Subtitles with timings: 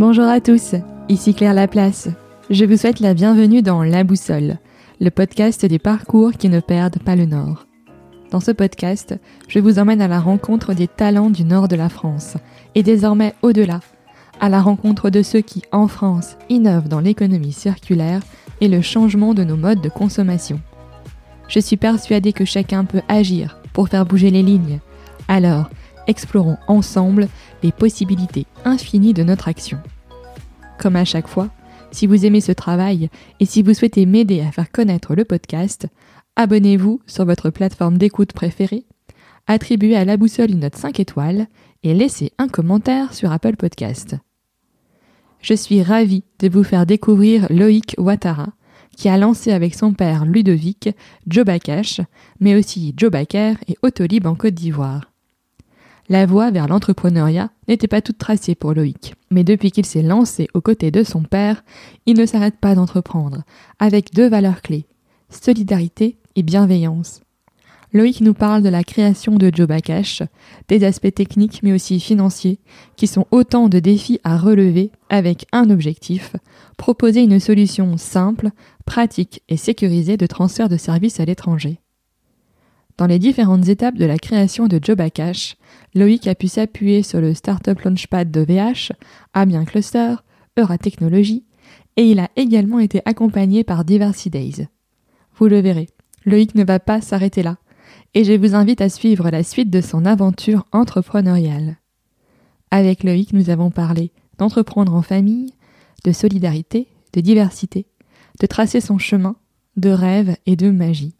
[0.00, 0.76] Bonjour à tous,
[1.10, 2.08] ici Claire Laplace.
[2.48, 4.56] Je vous souhaite la bienvenue dans La Boussole,
[4.98, 7.66] le podcast des parcours qui ne perdent pas le nord.
[8.30, 9.14] Dans ce podcast,
[9.46, 12.38] je vous emmène à la rencontre des talents du nord de la France
[12.74, 13.80] et désormais au-delà,
[14.40, 18.22] à la rencontre de ceux qui, en France, innovent dans l'économie circulaire
[18.62, 20.62] et le changement de nos modes de consommation.
[21.46, 24.80] Je suis persuadée que chacun peut agir pour faire bouger les lignes.
[25.28, 25.68] Alors,
[26.06, 27.28] explorons ensemble
[27.62, 29.78] les possibilités infinies de notre action.
[30.78, 31.50] Comme à chaque fois,
[31.90, 33.10] si vous aimez ce travail
[33.40, 35.86] et si vous souhaitez m'aider à faire connaître le podcast,
[36.36, 38.84] abonnez-vous sur votre plateforme d'écoute préférée,
[39.46, 41.46] attribuez à la boussole une note 5 étoiles
[41.82, 44.16] et laissez un commentaire sur Apple Podcast.
[45.42, 48.52] Je suis ravie de vous faire découvrir Loïc Ouattara,
[48.96, 50.90] qui a lancé avec son père Ludovic
[51.26, 52.00] Jobakash,
[52.40, 55.09] mais aussi Jobaker et Autolib en Côte d'Ivoire.
[56.10, 60.48] La voie vers l'entrepreneuriat n'était pas toute tracée pour Loïc, mais depuis qu'il s'est lancé
[60.54, 61.62] aux côtés de son père,
[62.04, 63.44] il ne s'arrête pas d'entreprendre,
[63.78, 64.86] avec deux valeurs clés,
[65.28, 67.20] solidarité et bienveillance.
[67.92, 70.24] Loïc nous parle de la création de Jobakash,
[70.66, 72.58] des aspects techniques mais aussi financiers,
[72.96, 76.34] qui sont autant de défis à relever avec un objectif,
[76.76, 78.50] proposer une solution simple,
[78.84, 81.78] pratique et sécurisée de transfert de services à l'étranger.
[83.00, 85.56] Dans les différentes étapes de la création de Jobakash,
[85.94, 88.92] Loïc a pu s'appuyer sur le Startup Launchpad de VH,
[89.32, 90.16] Amiens Cluster,
[90.58, 91.46] Euratechnologie,
[91.96, 94.68] et il a également été accompagné par Diversity Days.
[95.34, 95.88] Vous le verrez,
[96.26, 97.56] Loïc ne va pas s'arrêter là,
[98.12, 101.78] et je vous invite à suivre la suite de son aventure entrepreneuriale.
[102.70, 105.54] Avec Loïc, nous avons parlé d'entreprendre en famille,
[106.04, 107.86] de solidarité, de diversité,
[108.40, 109.36] de tracer son chemin,
[109.78, 111.14] de rêve et de magie.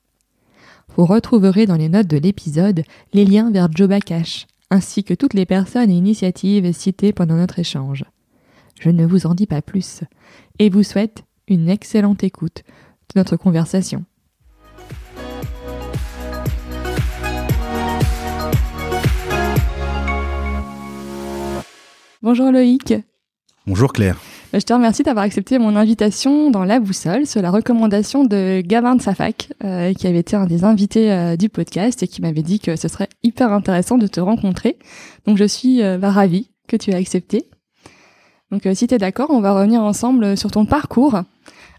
[0.96, 5.46] Vous retrouverez dans les notes de l'épisode les liens vers Jobakash, ainsi que toutes les
[5.46, 8.05] personnes et initiatives citées pendant notre échange.
[8.80, 10.00] Je ne vous en dis pas plus,
[10.58, 12.62] et vous souhaite une excellente écoute
[13.14, 14.05] de notre conversation.
[22.22, 22.95] Bonjour Loïc.
[23.67, 24.18] Bonjour Claire.
[24.52, 28.96] Je te remercie d'avoir accepté mon invitation dans La Boussole sur la recommandation de Gavin
[28.96, 32.42] de Safac, euh, qui avait été un des invités euh, du podcast et qui m'avait
[32.42, 34.77] dit que ce serait hyper intéressant de te rencontrer.
[35.24, 37.44] Donc je suis euh, bah, ravie que tu aies accepté.
[38.50, 41.22] Donc si tu es d'accord, on va revenir ensemble sur ton parcours.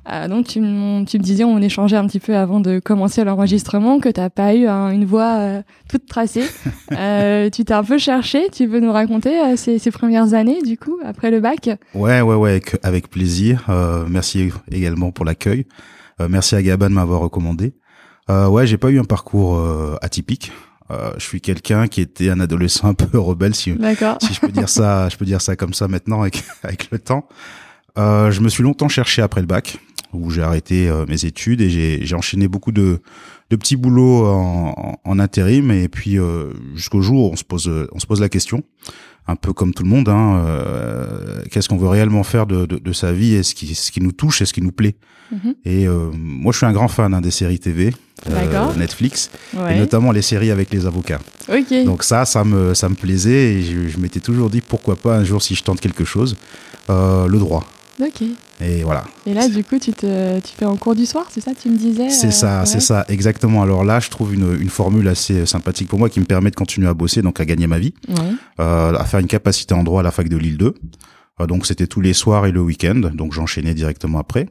[0.10, 4.00] Euh, donc tu, tu, me disais, on échangeait un petit peu avant de commencer l'enregistrement,
[4.00, 6.46] que t'as pas eu une voix euh, toute tracée.
[6.92, 8.50] euh, tu t'es un peu cherché.
[8.52, 11.70] Tu veux nous raconter euh, ces, ces, premières années, du coup, après le bac?
[11.94, 13.66] Ouais, ouais, ouais, avec, avec plaisir.
[13.70, 15.66] Euh, merci également pour l'accueil.
[16.30, 17.74] merci à Gabin de m'avoir recommandé.
[18.30, 19.60] ouais, j'ai pas eu un parcours
[20.02, 20.52] atypique.
[20.90, 23.74] je suis quelqu'un qui était un adolescent un peu rebelle, si,
[24.22, 27.00] si je peux dire ça, je peux dire ça comme ça maintenant avec avec le
[27.00, 27.28] temps.
[27.98, 29.78] Euh, je me suis longtemps cherché après le bac
[30.14, 33.00] où j'ai arrêté euh, mes études et j'ai enchaîné beaucoup de,
[33.50, 37.72] de petits boulots en, en, intérim et puis euh, jusqu'au jour où on se pose
[37.92, 38.64] on se pose la question
[39.28, 42.78] un peu comme tout le monde hein, euh, qu'est-ce qu'on veut réellement faire de, de,
[42.78, 44.96] de sa vie et ce qui ce qui nous touche et ce qui nous plaît
[45.34, 45.56] mm-hmm.
[45.66, 47.94] et euh, moi je suis un grand fan hein, des séries TV
[48.30, 49.76] euh, Netflix ouais.
[49.76, 51.86] et notamment les séries avec les avocats okay.
[51.86, 55.16] donc ça ça me ça me plaisait et je, je m'étais toujours dit pourquoi pas
[55.16, 56.36] un jour si je tente quelque chose
[56.90, 57.64] le droit
[58.00, 58.24] Ok.
[58.62, 59.04] Et voilà.
[59.26, 61.70] Et là, du coup, tu, te, tu fais en cours du soir, c'est ça, tu
[61.70, 62.66] me disais C'est euh, ça, ouais.
[62.66, 63.62] c'est ça, exactement.
[63.62, 66.56] Alors là, je trouve une, une, formule assez sympathique pour moi qui me permet de
[66.56, 68.16] continuer à bosser, donc à gagner ma vie, ouais.
[68.60, 70.74] euh, à faire une capacité en droit à la fac de Lille 2.
[71.42, 74.48] Euh, donc c'était tous les soirs et le week-end, donc j'enchaînais directement après.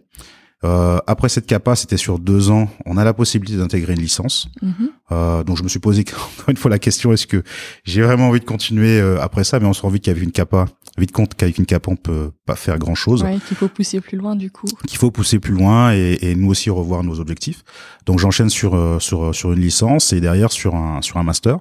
[0.63, 2.69] Euh, après cette capa, c'était sur deux ans.
[2.85, 4.49] On a la possibilité d'intégrer une licence.
[4.61, 4.89] Mm -hmm.
[5.13, 7.43] euh, donc je me suis posé encore une fois la question est-ce que
[7.85, 9.59] j'ai vraiment envie de continuer euh, après ça?
[9.59, 10.67] Mais on se rend vite qu'avec une capa,
[10.99, 13.23] vite compte qu'avec une capa, on peut pas faire grand chose.
[13.23, 14.69] Ouais, qu'il faut pousser plus loin du coup.
[14.87, 17.61] Qu'il faut pousser plus loin et, et, nous aussi revoir nos objectifs.
[18.07, 21.59] Donc j'enchaîne sur sur sur une licence et derrière sur un sur un master.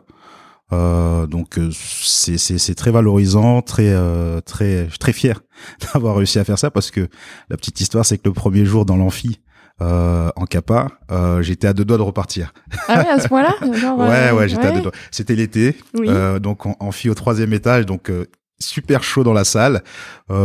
[0.72, 5.42] Euh, donc c'est c'est très valorisant, très euh, très très fier
[5.94, 7.08] d'avoir réussi à faire ça parce que
[7.50, 9.40] la petite histoire c'est que le premier jour dans l'amphi
[9.82, 12.54] euh, en capa, euh, j'étais à deux doigts de repartir.
[12.90, 14.68] Ah ouais, à ce point-là Ouais, ouais, j'étais ouais.
[14.68, 14.92] à deux doigts.
[15.10, 16.10] C'était l'été, oui.
[16.42, 18.12] donc en amphi au troisième étage, donc
[18.60, 19.82] super chaud dans la salle,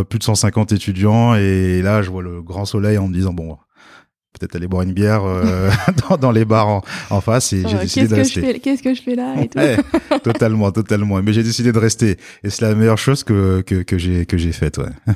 [0.08, 3.58] plus de 150 étudiants et là je vois le grand soleil en me disant bon
[4.44, 5.70] peut-être aller boire une bière euh,
[6.08, 8.60] dans, dans, les bars en, en face et j'ai décidé de rester.
[8.60, 9.58] Qu'est-ce que je fais là et tout.
[9.58, 9.76] Ouais,
[10.22, 11.22] totalement, totalement.
[11.22, 14.36] Mais j'ai décidé de rester et c'est la meilleure chose que que, que j'ai que
[14.36, 14.78] j'ai faite.
[14.78, 15.14] Ouais.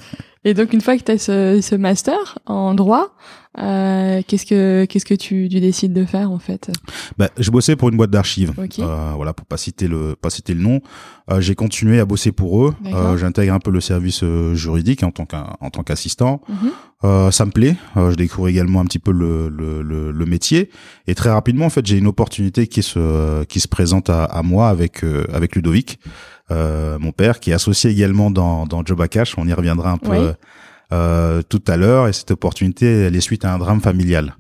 [0.49, 3.15] Et donc une fois que tu as ce, ce, master en droit,
[3.59, 6.71] euh, qu'est-ce que qu'est-ce que tu, tu, décides de faire en fait?
[7.19, 8.55] Bah, je bossais pour une boîte d'archives.
[8.79, 10.81] Euh, voilà, pour pas citer le pas citer le nom.
[11.31, 12.75] Euh, j'ai continué à bosser pour eux.
[12.87, 16.41] Euh, j'intègre un peu le service euh, juridique en tant qu'en tant qu'assistant.
[16.49, 17.31] Mhm.
[17.31, 17.77] ça me plaît.
[17.95, 20.71] je découvre également un petit peu le, le, le, le, métier.
[21.07, 24.43] Et très rapidement, en fait, j'ai une opportunité qui se qui se présente à, à
[24.43, 26.01] moi avec avec Ludovic.
[26.51, 29.37] Euh, mon père, qui est associé également dans, dans Job Cash.
[29.37, 30.35] On y reviendra un peu
[30.91, 32.09] euh, tout à l'heure.
[32.09, 34.37] Et cette opportunité, elle est suite à un drame familial.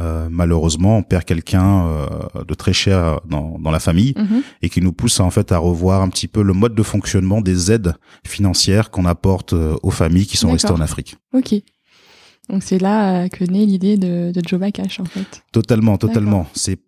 [0.00, 4.42] Euh, malheureusement, on perd quelqu'un euh, de très cher dans, dans la famille mhm.
[4.62, 7.42] et qui nous pousse en fait à revoir un petit peu le mode de fonctionnement
[7.42, 7.92] des aides
[8.26, 11.16] financières qu'on apporte aux familles qui sont restées en Afrique.
[11.34, 11.54] Ok.
[12.48, 15.42] Donc c'est là que naît l'idée de, de Job Cash en fait.
[15.52, 16.46] Totalement, totalement.
[16.54, 16.80] C'est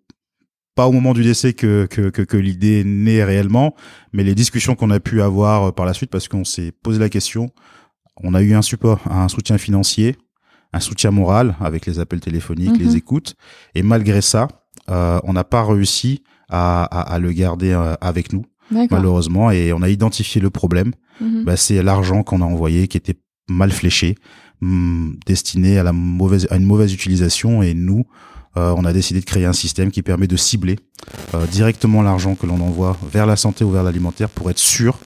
[0.75, 3.75] pas au moment du décès que, que, que, que l'idée naît réellement,
[4.11, 6.99] mais les discussions qu'on a pu avoir euh, par la suite, parce qu'on s'est posé
[6.99, 7.49] la question,
[8.23, 10.15] on a eu un support, un soutien financier,
[10.71, 12.95] un soutien moral avec les appels téléphoniques, les mhm.
[12.95, 13.35] écoutes,
[13.75, 14.47] et malgré ça,
[14.89, 18.45] euh, on n'a pas réussi à, à, à, le garder euh, avec nous,
[18.89, 20.91] malheureusement, et on a identifié le problème.
[21.21, 21.43] Mhm.
[21.43, 24.15] Bah, c'est l'argent qu'on a envoyé qui était mal fléché,
[24.61, 28.05] hmm, destiné à la mauvaise, à une mauvaise utilisation, et nous,
[28.55, 30.77] euh, on a décidé de créer un système qui permet de cibler
[31.33, 34.99] euh, directement l'argent que l'on envoie vers la santé ou vers l'alimentaire pour être sûr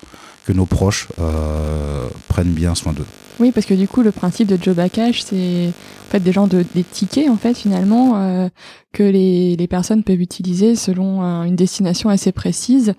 [0.45, 3.05] que nos proches euh, prennent bien soin d'eux.
[3.39, 6.47] Oui, parce que du coup, le principe de Job Cash, c'est en fait des gens
[6.47, 8.49] de des tickets en fait finalement
[8.93, 12.93] que les, les personnes peuvent utiliser selon une destination assez précise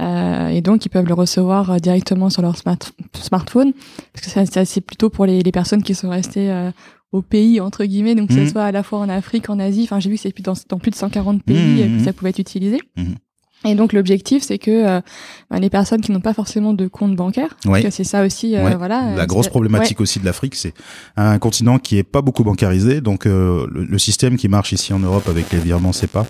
[0.00, 3.72] et donc ils peuvent le recevoir directement sur leur smartphone
[4.14, 6.50] parce que c'est plutôt pour les, les personnes qui sont restées
[7.14, 8.48] au pays entre guillemets donc que ce mhm.
[8.48, 10.78] soit à la fois en Afrique en Asie enfin j'ai vu que c'est dans, dans
[10.78, 11.98] plus de 140 pays mhm.
[11.98, 13.14] que ça pouvait être utilisé mhm.
[13.64, 15.00] Et donc l'objectif, c'est que euh,
[15.50, 18.56] ben, les personnes qui n'ont pas forcément de compte bancaire, parce que c'est ça aussi,
[18.56, 19.14] euh, voilà.
[19.14, 20.74] La grosse problématique aussi de l'Afrique, c'est
[21.16, 24.98] un continent qui est pas beaucoup bancarisé, donc euh, le, système qui marche ici en
[24.98, 26.26] Europe avec les virements CEPA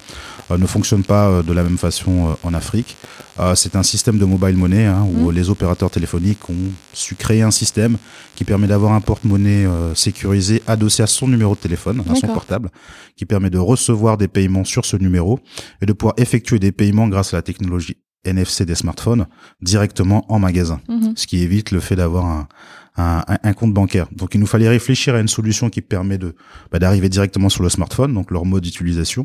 [0.51, 2.97] ne fonctionne pas de la même façon en Afrique.
[3.41, 5.35] Euh, c'est un système de mobile money hein, où mmh.
[5.35, 7.97] les opérateurs téléphoniques ont su créer un système
[8.37, 12.29] qui permet d'avoir un porte-monnaie euh, sécurisé adossé à son numéro de téléphone, à son
[12.29, 12.71] portable,
[13.17, 15.41] qui permet de recevoir des paiements sur ce numéro
[15.83, 19.27] et de pouvoir effectuer des paiements grâce à la technologie NFC des smartphones
[19.61, 21.11] directement en magasin, mmh.
[21.15, 22.49] ce qui évite le fait d'avoir un,
[22.97, 24.07] un, un, compte bancaire.
[24.13, 26.35] Donc il nous fallait réfléchir à une solution qui permet de
[26.71, 29.25] bah, d'arriver directement sur le smartphone, donc leur mode d'utilisation,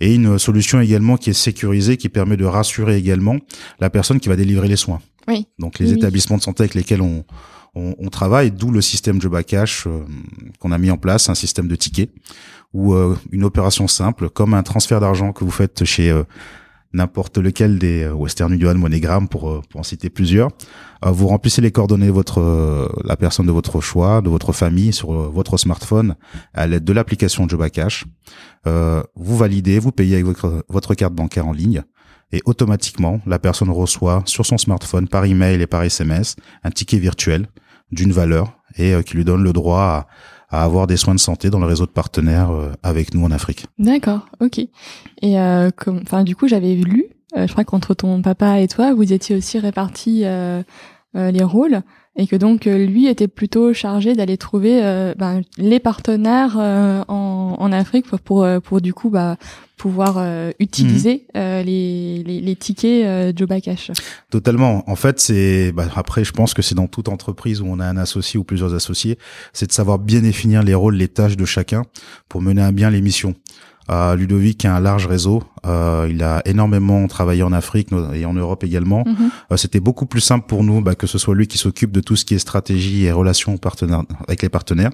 [0.00, 3.36] et une solution également qui est sécurisée, qui permet de rassurer également
[3.80, 5.00] la personne qui va délivrer les soins.
[5.28, 5.46] Oui.
[5.58, 7.24] Donc les établissements de santé avec lesquels on,
[7.74, 10.04] on, on travaille, d'où le système Joba Cash euh,
[10.58, 12.10] qu'on a mis en place, un système de tickets,
[12.72, 16.24] ou euh, une opération simple, comme un transfert d'argent que vous faites chez euh,
[16.92, 20.50] n'importe lequel des euh, Western Union, MoneyGram pour, euh, pour en citer plusieurs.
[21.04, 22.42] Euh, vous remplissez les coordonnées de votre
[23.04, 26.14] la personne de votre choix, de votre famille sur votre smartphone
[26.54, 28.04] à l'aide de l'application Joba Cash.
[28.64, 31.82] vous validez, vous payez avec votre, votre carte bancaire en ligne
[32.32, 36.98] et automatiquement la personne reçoit sur son smartphone par email et par SMS un ticket
[36.98, 37.48] virtuel
[37.90, 40.06] d'une valeur et qui lui donne le droit
[40.52, 43.30] à avoir des soins de santé dans le réseau de partenaires euh, avec nous en
[43.30, 43.66] Afrique.
[43.78, 44.58] D'accord, ok.
[44.58, 45.70] Et euh,
[46.02, 47.06] enfin, du coup, j'avais lu,
[47.36, 50.24] euh, je crois qu'entre ton papa et toi, vous étiez aussi répartis
[51.14, 51.82] les rôles
[52.16, 54.80] et que donc lui était plutôt chargé d'aller trouver
[55.16, 59.36] ben, les partenaires en, en, Afrique pour, pour, pour du coup bah,
[59.82, 63.90] pouvoir euh, utiliser euh, les, les, les, tickets euh, Joba Cash.
[64.30, 64.88] Totalement.
[64.88, 67.86] En fait, c'est bah, après, je pense que c'est dans toute entreprise où on a
[67.86, 69.18] un associé ou plusieurs associés,
[69.52, 71.82] c'est de savoir bien définir les rôles, les tâches de chacun
[72.28, 73.34] pour mener à bien les missions.
[73.90, 75.42] Euh, Ludovic a un large réseau.
[75.66, 79.04] Euh, il a énormément travaillé en Afrique et en Europe également.
[79.06, 79.30] Mhm.
[79.52, 82.00] Euh, C'était beaucoup plus simple pour nous bah, que ce soit lui qui s'occupe de
[82.00, 84.90] tout ce qui est stratégie et relations partenaires, avec les partenaires,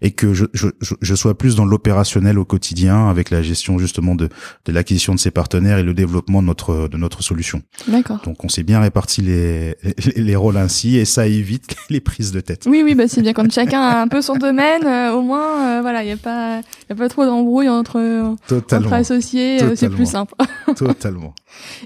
[0.00, 0.68] et que je, je,
[1.00, 4.28] je sois plus dans l'opérationnel au quotidien avec la gestion justement de,
[4.64, 7.62] de l'acquisition de ses partenaires et le développement de notre de notre solution.
[7.88, 8.20] D'accord.
[8.24, 12.32] Donc on s'est bien réparti les, les, les rôles ainsi et ça évite les prises
[12.32, 12.64] de tête.
[12.66, 14.84] Oui oui bah c'est bien quand chacun a un peu son domaine.
[14.84, 18.34] Euh, au moins euh, voilà il y a pas y a pas trop d'embrouille entre
[18.50, 20.34] entre associés, euh, plus simple.
[20.76, 21.34] Totalement.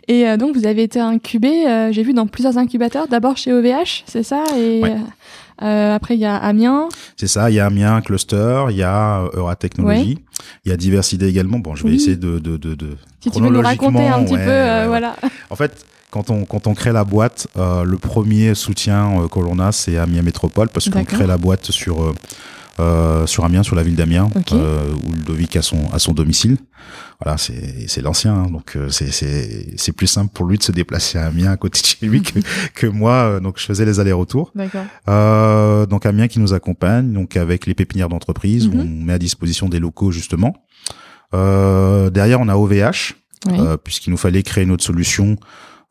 [0.09, 3.53] Et euh, donc vous avez été incubé, euh, j'ai vu dans plusieurs incubateurs, d'abord chez
[3.53, 4.45] OVH, c'est ça?
[4.57, 4.83] Et
[5.59, 6.89] après il y a Amiens.
[7.17, 10.19] C'est ça, il y a Amiens Cluster, il y a Euratechnologie,
[10.65, 11.59] il y a Diversité également.
[11.59, 14.37] Bon, je vais essayer de de de, de Si tu veux nous raconter un petit
[14.37, 15.17] peu voilà.
[15.51, 19.73] En fait, quand on, quand on crée la boîte, le premier soutien que l'on a,
[19.73, 22.15] c'est Amiens Métropole, parce qu'on crée la boîte sur
[22.79, 26.57] euh, sur Amiens, sur la ville d'Amiens, euh, où Ludovic a son à son domicile.
[27.23, 30.63] Voilà, c'est c'est l'ancien, hein, donc euh, c'est c'est c'est plus simple pour lui de
[30.63, 32.39] se déplacer à Amiens à côté de chez lui que
[32.75, 33.13] que moi.
[33.13, 34.53] euh, donc je faisais les allers-retours.
[34.55, 34.85] D'accord.
[35.09, 38.81] Euh, donc Amiens qui nous accompagne, donc avec les pépinières d'entreprise, où Mhm.
[39.01, 40.55] on met à disposition des locaux justement.
[41.35, 43.15] Euh, derrière, on a OVH,
[43.47, 43.59] Oui.
[43.59, 45.37] euh, puisqu'il nous fallait créer notre solution,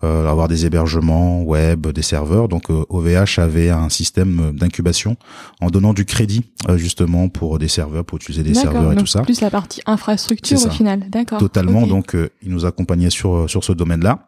[0.04, 2.48] euh, avoir des hébergements web, des serveurs.
[2.48, 5.16] Donc euh, OVH avait un système d'incubation
[5.62, 9.06] en donnant du crédit euh, justement pour des serveurs, pour utiliser des serveurs et Donc
[9.06, 9.22] tout ça.
[9.22, 11.10] plus la partie infrastructure au final.
[11.10, 11.40] D'accord.
[11.40, 11.88] Totalement.
[11.88, 14.28] Donc, euh, il nous accompagnait sur sur ce domaine-là.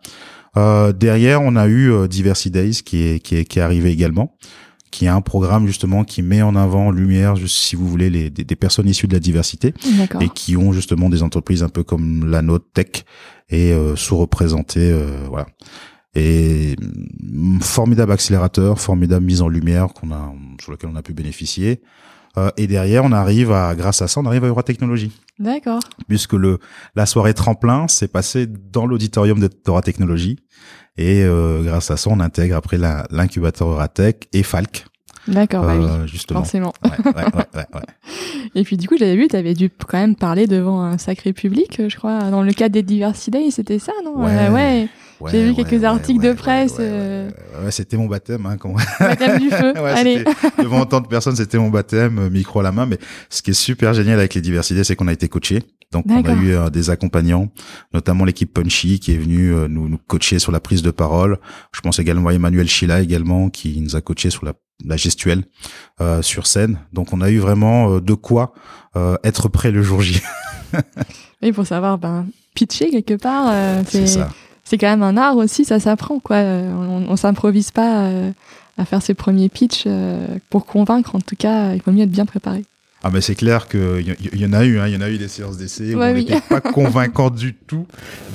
[0.58, 3.92] Euh, derrière, on a eu euh, Diversity Days qui est qui est qui est arrivé
[3.92, 4.36] également,
[4.92, 8.30] qui est un programme justement qui met en avant en lumière, si vous voulez, les
[8.30, 10.22] des, des personnes issues de la diversité D'accord.
[10.22, 13.04] et qui ont justement des entreprises un peu comme la nôtre tech
[13.50, 15.48] et euh, sous-représentées, euh, voilà.
[16.16, 16.76] Et
[17.22, 21.82] mm, formidable accélérateur, formidable mise en lumière qu'on a sur lequel on a pu bénéficier.
[22.38, 25.80] Euh, et derrière, on arrive à, grâce à ça, on arrive à Eura Technologies D'accord.
[26.08, 26.60] puisque le
[26.96, 30.38] la soirée tremplin s'est passée dans l'auditorium de Torah Technologies
[30.98, 34.86] et euh, grâce à ça on intègre après l'incubateur Euratech et Falk
[35.28, 35.66] D'accord.
[35.66, 35.86] bah oui.
[35.86, 36.40] euh, justement.
[36.40, 36.74] Forcément.
[36.84, 37.24] Ouais, ouais,
[37.56, 37.82] ouais.
[38.56, 41.34] Et puis du coup, j'avais vu, tu avais dû quand même parler devant un sacré
[41.34, 44.24] public, euh, je crois, dans le cadre des Diversity Days, c'était ça, non?
[44.24, 44.88] Ouais.
[45.20, 45.32] Ouais.
[45.32, 47.30] J'ai vu ouais, quelques articles de presse, euh.
[47.72, 49.74] c'était mon baptême hein, quand Baptême du feu.
[49.86, 50.24] Allez.
[50.60, 52.86] devant autant de personnes, c'était mon baptême, euh, micro à la main.
[52.86, 55.64] Mais ce qui est super génial avec les diversités, c'est qu'on a été coachés.
[55.92, 57.50] Donc on a eu euh, des accompagnants,
[57.94, 61.40] notamment l'équipe Punchy qui est venue euh, nous, nous coacher sur la prise de parole.
[61.72, 64.54] Je pense également à Emmanuel Chila également qui nous a coaché sur la,
[64.86, 65.44] la gestuelle
[66.02, 66.80] euh, sur scène.
[66.94, 68.54] Donc on a eu vraiment euh, de quoi
[68.96, 70.22] euh, être prêt le jour J.
[71.44, 74.30] Oui, pour savoir, ben, pitcher quelque part, euh, c'est c'est ça.
[74.68, 76.36] C'est quand même un art aussi, ça s'apprend, quoi.
[76.38, 78.32] Euh, On, on s'improvise pas euh,
[78.78, 82.12] à faire ses premiers pitchs euh, pour convaincre, en tout cas, il faut mieux être
[82.12, 82.66] bien préparé.
[83.04, 85.18] Ah mais c'est clair que y, en a eu, hein, il y en a eu
[85.20, 86.26] des séances d'essai où Ouais, on oui.
[86.26, 87.86] n'était pas convaincant du tout.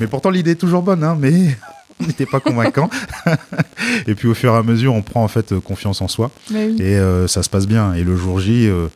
[0.01, 1.33] Mais pourtant l'idée est toujours bonne, hein, mais
[2.01, 2.89] on n'était pas convaincant.
[4.07, 6.77] et puis au fur et à mesure, on prend en fait confiance en soi oui.
[6.79, 7.93] et euh, ça se passe bien.
[7.95, 8.87] Et le jour J, euh,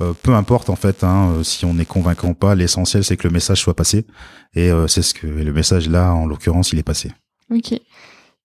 [0.00, 3.16] euh, peu importe en fait, hein, euh, si on est convaincant ou pas, l'essentiel c'est
[3.16, 4.06] que le message soit passé.
[4.54, 7.12] Et euh, c'est ce que et le message là, en l'occurrence, il est passé.
[7.54, 7.78] Ok.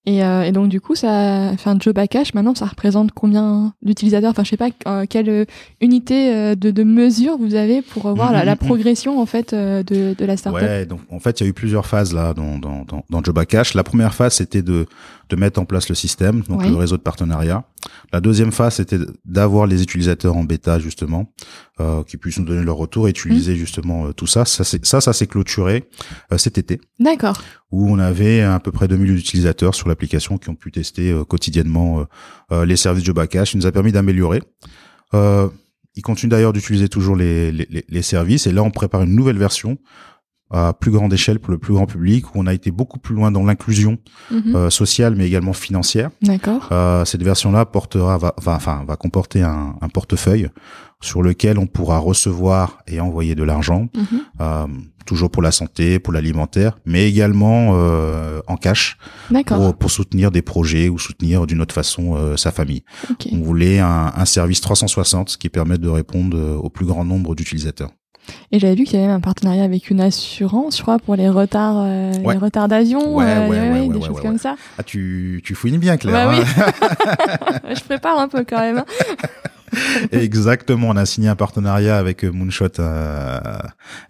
[0.04, 2.34] Et, euh, et donc du coup, ça fait un job à cash.
[2.34, 4.32] Maintenant, ça représente combien d'utilisateurs?
[4.32, 5.46] Enfin, je sais pas euh, quelle
[5.80, 8.66] unité de, de mesure vous avez pour voir la, la Mhm, mhm.
[8.66, 9.82] progression en fait de,
[10.18, 10.60] de la startup?
[10.60, 13.22] Ouais, donc en fait, il y a eu plusieurs phases là dans dans dans, dans
[13.22, 13.74] Job à Cash.
[13.74, 14.86] La première phase, c'était de
[15.28, 17.62] de mettre en place le système, donc le réseau de partenariat.
[18.12, 21.32] La deuxième phase, c'était d'avoir les utilisateurs en bêta justement,
[21.80, 24.44] euh, qui puissent nous donner leur retour et utiliser justement euh, tout ça.
[24.44, 25.88] Ça, ça, ça s'est clôturé
[26.32, 27.40] euh, cet été, D'accord.
[27.70, 31.24] où on avait à peu près 2000 utilisateurs sur l'application qui ont pu tester euh,
[31.24, 32.06] quotidiennement
[32.52, 33.54] euh, les services à Cash.
[33.54, 34.42] Il nous a permis d'améliorer.
[35.14, 35.48] Euh,
[35.94, 39.36] ils continuent d'ailleurs d'utiliser toujours les, les- les services et là on prépare une nouvelle
[39.36, 39.76] version
[40.52, 43.14] à plus grande échelle pour le plus grand public où on a été beaucoup plus
[43.14, 43.98] loin dans l'inclusion
[44.30, 44.54] Mhm.
[44.54, 46.10] euh, sociale mais également financière.
[46.22, 46.68] D'accord.
[46.72, 50.48] Euh, cette version-là portera, va, va- enfin, va comporter un, un portefeuille
[51.00, 54.06] sur lequel on pourra recevoir et envoyer de l'argent, Mhm.
[54.40, 54.66] euh,
[55.04, 58.96] toujours pour la santé, pour l'alimentaire, mais également euh, en cash
[59.56, 62.84] pour, pour soutenir des projets ou soutenir d'une autre façon euh, sa famille.
[63.10, 63.26] Ok.
[63.32, 67.34] On voulait un, un service 360 qui permette de répondre euh, au plus grand nombre
[67.34, 67.90] d'utilisateurs.
[68.52, 71.16] Et j'avais vu qu'il y avait même un partenariat avec une assurance, je crois, pour
[71.16, 72.34] les retards, euh, Ouais.
[72.34, 74.56] les retards d'avion, Ouais, euh, ouais, ouais, des choses comme ça.
[74.78, 76.28] Ah, tu, tu fouines bien, Claire.
[76.30, 76.44] Bah hein
[77.66, 77.74] oui.
[77.76, 78.84] je prépare un peu quand même.
[80.12, 83.40] Exactement, on a signé un partenariat avec euh, Moonshot euh,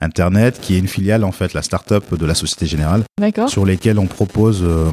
[0.01, 3.49] Internet, qui est une filiale en fait, la start-up de la Société Générale, D'accord.
[3.49, 4.91] sur lesquelles on propose euh,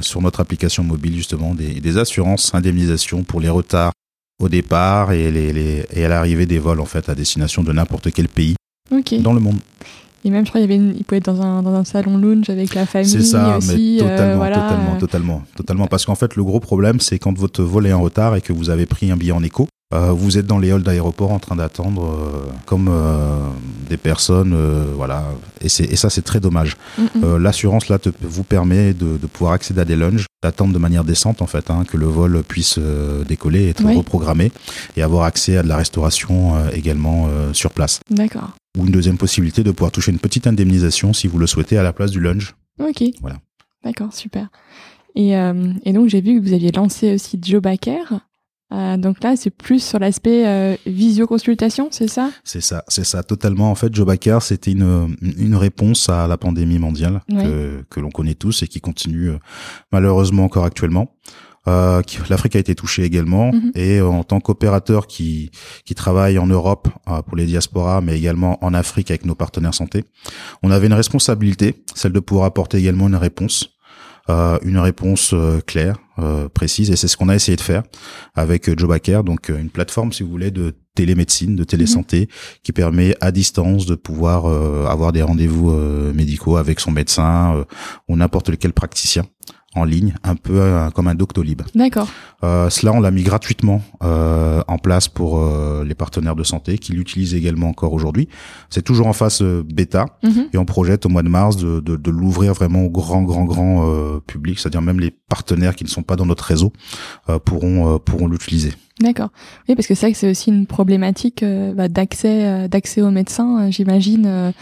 [0.00, 3.92] sur notre application mobile justement des, des assurances, indemnisation pour les retards
[4.40, 7.72] au départ et, les, les- et à l'arrivée des vols en fait à destination de
[7.72, 8.54] n'importe quel pays
[9.20, 9.58] dans le monde.
[10.24, 11.84] Et même, je crois, il, y avait une- il pouvait être dans un, dans un
[11.84, 13.98] salon lounge avec la famille C'est ça, aussi.
[14.00, 15.86] mais euh, totalement, voilà, totalement, totalement, totalement.
[15.86, 18.52] Parce qu'en fait, le gros problème, c'est quand votre vol est en retard et que
[18.52, 21.38] vous avez pris un billet en écho, euh, vous êtes dans les halls d'aéroport en
[21.40, 23.38] train d'attendre euh, comme euh,
[23.88, 25.24] des personnes, euh, voilà.
[25.60, 26.76] Et, c'est, et ça, c'est très dommage.
[26.98, 30.78] mm, l'assurance là te, vous permet de, de pouvoir accéder à des lounges, d'attendre de
[30.78, 33.96] manière décente en fait, hein, que le vol puisse euh, décoller, être Oui.
[33.96, 34.52] reprogrammé
[34.96, 38.00] et avoir accès à de la restauration euh, également euh, sur place.
[38.10, 38.50] D'accord.
[38.78, 41.82] Ou une deuxième possibilité de pouvoir toucher une petite indemnisation si vous le souhaitez à
[41.82, 42.54] la place du lunch.
[42.78, 43.02] Ok.
[43.20, 43.38] Voilà.
[43.84, 44.48] D'accord, super.
[45.16, 48.04] Et, euh, et donc, j'ai vu que vous aviez lancé aussi Joe Baker.
[48.72, 52.30] Euh, donc là, c'est plus sur l'aspect euh, visioconsultation, c'est ça?
[52.44, 53.70] C'est ça, c'est ça, totalement.
[53.70, 57.44] En fait, Joe Baker, c'était une, une réponse à la pandémie mondiale Ouais.
[57.44, 59.38] que, que l'on connaît tous et qui continue euh,
[59.92, 61.14] malheureusement encore actuellement.
[61.68, 62.00] Euh,
[62.30, 63.72] L'Afrique a été touchée également Mhm.
[63.74, 65.50] et euh, en tant qu'opérateur qui
[65.84, 69.74] qui travaille en Europe euh, pour les diasporas, mais également en Afrique avec nos partenaires
[69.74, 70.04] santé,
[70.62, 73.70] on avait une responsabilité, celle de pouvoir apporter également une réponse,
[74.30, 77.82] euh, une réponse euh, claire, euh, précise, et c'est ce qu'on a essayé de faire
[78.34, 82.28] avec euh, Jobacare, donc euh, une plateforme, si vous voulez, de télémédecine, de télésanté,
[82.62, 87.54] qui permet à distance de pouvoir euh, avoir des rendez-vous euh, médicaux avec son médecin
[87.56, 87.64] euh,
[88.08, 89.24] ou n'importe lequel praticien
[89.76, 91.62] en ligne, un peu euh, comme un Doctolib.
[91.76, 92.08] D'accord.
[92.42, 96.76] Euh, cela, on l'a mis gratuitement euh, en place pour euh, les partenaires de santé
[96.78, 98.28] qui l'utilisent également encore aujourd'hui.
[98.68, 100.48] C'est toujours en phase euh, bêta Mhm.
[100.52, 103.44] et on projette au mois de mars de, de, de l'ouvrir vraiment au grand, grand,
[103.44, 106.72] grand euh, public, c'est-à-dire même les partenaires qui ne sont pas dans notre réseau
[107.28, 108.72] euh, pourront euh, pourront l'utiliser.
[109.00, 109.28] D'accord.
[109.68, 113.66] Oui, parce que c'est vrai que c'est aussi une problématique bah, d'accès d'accès aux médecins,
[113.66, 114.52] euh, j'imagine.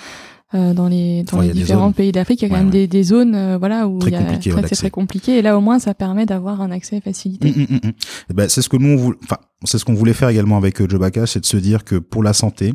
[0.55, 2.81] Euh, dans les dans les différents pays d'Afrique, il y a quand Ouais, même ouais.
[2.81, 5.38] des, des zones euh, voilà où Très il y a compliqué, très, c'est très compliqué
[5.38, 7.50] et là au moins ça permet d'avoir un accès facilité.
[7.50, 7.93] Mm, mm, mm.
[8.31, 10.57] Eh ben, c'est ce que nous on voulait, enfin, c'est ce qu'on voulait faire également
[10.57, 12.73] avec euh, Jobaka, c'est de se dire que pour la santé,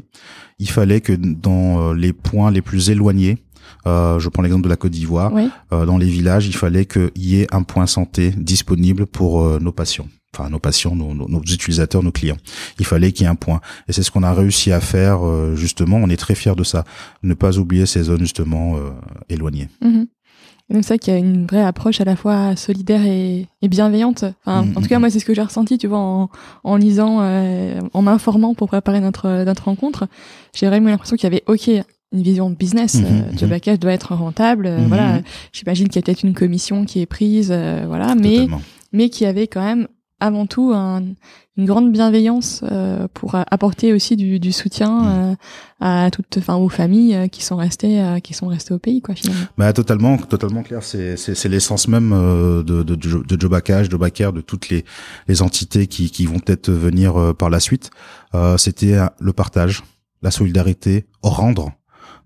[0.60, 3.40] il fallait que dans les points les plus éloignés,
[3.88, 5.50] euh, je prends l'exemple de la Côte d'Ivoire, Oui.
[5.72, 9.60] euh, dans les villages, il fallait qu'il y ait un point santé disponible pour euh,
[9.60, 10.08] nos patients.
[10.36, 12.38] Enfin, nos patients, nos, nos- nos utilisateurs, nos clients.
[12.80, 13.62] Il fallait qu'il y ait un point.
[13.88, 15.20] Et c'est ce qu'on a réussi à faire,
[15.56, 15.98] justement.
[15.98, 16.86] On est très fiers de ça.
[17.22, 18.78] Ne pas oublier ces zones, justement,
[19.30, 19.70] éloignées.
[19.84, 20.08] Mhm.
[20.70, 23.48] Et donc c'est vrai qu'il y a une vraie approche à la fois solidaire et,
[23.62, 24.24] et bienveillante.
[24.46, 26.30] Enfin, Mhm, en tout cas, moi, c'est ce que j'ai ressenti, tu vois, en,
[26.64, 30.08] en lisant, euh, en m'informant pour préparer notre, notre rencontre.
[30.56, 31.70] J'ai vraiment l'impression qu'il y avait, OK,
[32.14, 32.96] une vision business.
[32.96, 33.40] Mhm, euh, mhm.
[33.40, 34.68] Jobacage doit être rentable.
[34.68, 34.88] euh, Mhm.
[34.88, 35.22] Voilà.
[35.52, 37.50] J'imagine qu'il y a peut-être une commission qui est prise.
[37.52, 38.16] euh, voilà.
[38.16, 38.62] Mais, Totalement.
[38.92, 39.88] mais qui avait quand même
[40.20, 41.04] avant tout un-
[41.58, 45.36] une grande bienveillance euh, pour apporter aussi du, du soutien euh,
[45.82, 49.02] à toutes, enfin aux familles euh, qui sont restées, euh, qui sont restées au pays,
[49.02, 49.44] quoi, finalement.
[49.58, 50.82] Bah totalement, totalement clair.
[50.82, 54.86] C'est c'est c'est l'essence même de de de, de Jobacage, de Jobacare, de toutes les
[55.28, 57.92] les entités qui qui vont peut-être venir par la suite.
[58.34, 59.84] Euh, C'était le partage,
[60.22, 61.72] la solidarité, rendre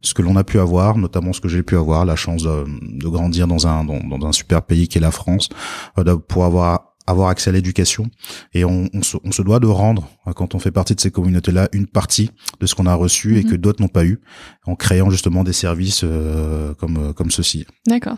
[0.02, 2.66] ce que l'on a pu avoir, notamment ce que j'ai pu avoir, la chance de,
[3.00, 5.50] de grandir dans un dans, dans un super pays qui est la France,
[5.98, 8.06] euh, de- pour avoir avoir accès à l'éducation
[8.54, 11.00] et on, on, se, on se doit de rendre euh, quand on fait partie de
[11.00, 13.50] ces communautés-là une partie de ce qu'on a reçu et Mhm.
[13.52, 14.20] que d'autres n'ont pas eu
[14.66, 17.66] en créant justement des services euh, comme euh, comme ceci.
[17.88, 18.18] D'accord.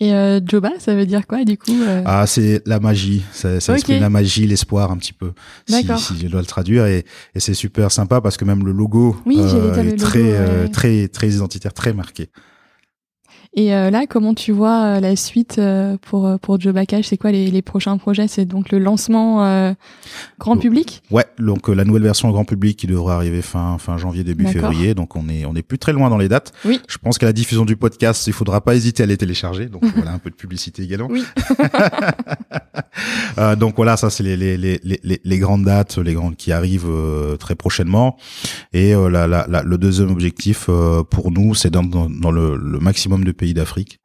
[0.00, 2.02] Et euh, Joba, ça veut dire quoi, du coup euh?
[2.06, 5.32] Ah, c'est la magie, ça, ça exprime la magie, l'espoir un petit peu,
[5.66, 5.98] si, D'accord.
[6.00, 9.16] si je dois le traduire, et, et c'est super sympa parce que même le logo
[9.26, 10.68] Oui, dire est le très, euh, ouais.
[10.68, 12.28] très, très identitaire, très marqué.
[13.58, 17.32] Et euh, là, comment tu vois euh, la suite euh, pour pour Jobacage C'est quoi
[17.32, 18.28] les, les prochains projets?
[18.28, 19.72] C'est donc le lancement euh,
[20.38, 21.02] grand public?
[21.10, 24.94] Ouais, donc la nouvelle version grand public qui devrait arriver fin fin janvier début février,
[24.94, 26.52] donc on est on est plus très loin dans les dates.
[26.64, 26.80] Oui.
[26.88, 29.84] Je pense qu'à la diffusion du podcast, il faudra pas hésiter à les télécharger, donc
[29.96, 31.08] voilà un peu de publicité également.
[31.10, 31.24] Oui.
[33.38, 36.50] Euh, donc voilà, ça c'est les, les, les, les, les grandes dates, les grandes qui
[36.50, 38.16] arrivent euh, très prochainement.
[38.72, 40.68] Et la, la, la- le deuxième objectif
[41.10, 43.98] pour nous, c'est dans, dans, dans le, le maximum de pays d'Afrique.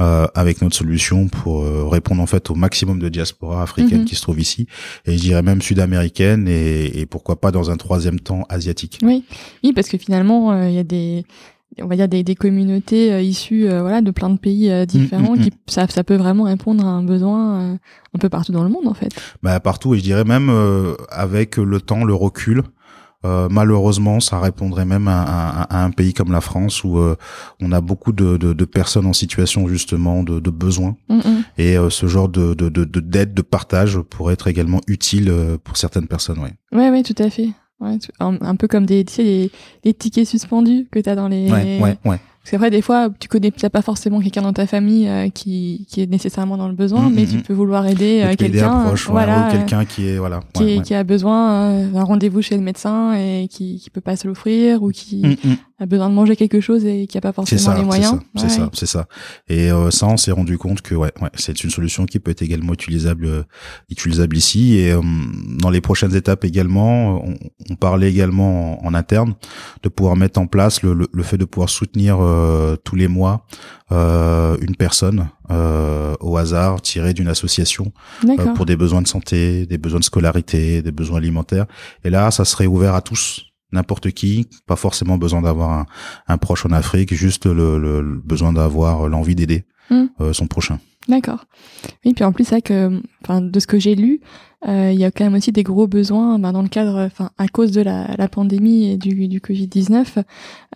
[0.00, 4.04] euh, avec notre solution pour euh, répondre en fait au maximum de diaspora africaine Mhm.
[4.06, 4.66] qui se trouve ici
[5.06, 8.98] et je dirais même sud-américaine et, et pourquoi pas dans un troisième temps asiatique.
[9.04, 9.22] Oui,
[9.62, 11.24] oui, parce que finalement, euh, il y a des
[11.80, 14.84] on va dire des, des communautés euh, issues euh, voilà de plein de pays euh,
[14.84, 17.76] différents Mm, mm, qui ça, ça peut vraiment répondre à un besoin euh,
[18.14, 19.10] un peu partout dans le monde en fait.
[19.44, 22.62] Bah, partout et je dirais même euh, avec le temps, le recul.
[23.24, 27.16] Euh, malheureusement, ça répondrait même à, à- à un pays comme la France où euh,
[27.60, 31.44] on a beaucoup de, de, de personnes en situation justement de, de besoin Mm, mm.
[31.58, 35.28] et euh, ce genre de de de de- d'aide, de partage pourrait être également utile
[35.30, 36.38] euh, pour certaines personnes.
[36.38, 36.52] Ouais.
[36.72, 37.48] Ouais, ouais, tout à fait.
[37.80, 39.50] Ouais, un peu comme des, tu sais, les,
[39.84, 41.50] les tickets suspendus que tu as dans les.
[41.50, 42.20] Ouais, ouais, ouais.
[42.44, 45.86] Parce qu'après, des fois, tu connais t'as pas forcément quelqu'un dans ta famille euh, qui,
[45.88, 48.84] qui est nécessairement dans le besoin, mais tu peux vouloir aider euh, quelqu'un.
[49.14, 50.40] voilà, ou euh, quelqu'un qui est voilà.
[50.52, 50.82] qui, ouais, est- ouais.
[50.82, 54.28] qui a besoin euh, d'un rendez-vous chez le médecin et qui, qui peut pas se
[54.28, 55.38] l'offrir ou qui.
[55.78, 58.20] A besoin de manger quelque chose et qui a pas forcément ça, les moyens.
[58.36, 58.68] ça, c'est ça, ouais.
[58.74, 59.06] c'est ça.
[59.48, 62.30] Et euh, ça, on s'est rendu compte que ouais, ouais, c'est une solution qui peut
[62.30, 63.42] être également utilisable, euh,
[63.90, 64.76] utilisable ici.
[64.76, 65.00] Et euh,
[65.58, 67.34] dans les prochaines étapes également, on,
[67.70, 69.34] on parlait également en, en interne
[69.82, 73.08] de pouvoir mettre en place le, le, le fait de pouvoir soutenir euh, tous les
[73.08, 73.46] mois
[73.92, 77.92] euh, une personne euh, au hasard tirée d'une association
[78.26, 81.66] euh, pour des besoins de santé, des besoins de scolarité, des besoins alimentaires.
[82.04, 83.42] Et là, ça serait ouvert à tous,
[83.74, 85.86] n'importe qui, pas forcément besoin d'avoir un,
[86.28, 90.04] un proche en Afrique, juste le, le- le besoin d'avoir l'envie d'aider Mm.
[90.22, 90.78] euh, son prochain.
[91.08, 91.44] D'accord.
[92.06, 94.20] Oui, puis en plus, c'est vrai que enfin de ce que j'ai lu,
[94.66, 97.30] euh, il y a quand même aussi des gros besoins ben, dans le cadre, enfin
[97.36, 100.18] à cause de la, la pandémie et du, du Covid 19,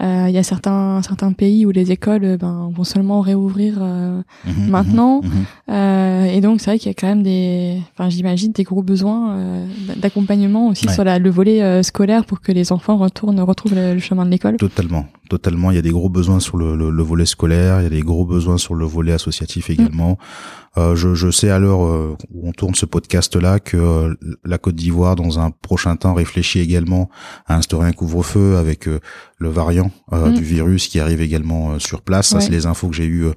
[0.03, 4.21] euh, il y a certains certains pays où les écoles ben, vont seulement réouvrir euh,
[4.47, 5.45] Mhm, maintenant, mhm, mhm.
[5.71, 8.83] Euh, et donc c'est vrai qu'il y a quand même des, enfin j'imagine des gros
[8.83, 10.93] besoins euh, d'accompagnement aussi Ouais.
[10.95, 14.25] sur la, le volet euh, scolaire pour que les enfants retournent retrouvent le, le chemin
[14.25, 14.57] de l'école.
[14.57, 15.71] Totalement, totalement.
[15.71, 17.91] Il y a des gros besoins sur le, le, le volet scolaire, il y a
[17.91, 20.19] des gros besoins sur le volet associatif également.
[20.77, 24.59] Euh, je, je sais à l'heure euh, où on tourne ce podcast-là que euh, la
[24.59, 27.09] Côte d'Ivoire, dans un prochain temps, réfléchit également
[27.47, 29.01] à instaurer un couvre-feu avec euh,
[29.39, 30.35] le variant euh, Mm.
[30.35, 32.29] du virus qui arrive également sur place.
[32.29, 33.29] Ça, c'est les infos que j'ai eues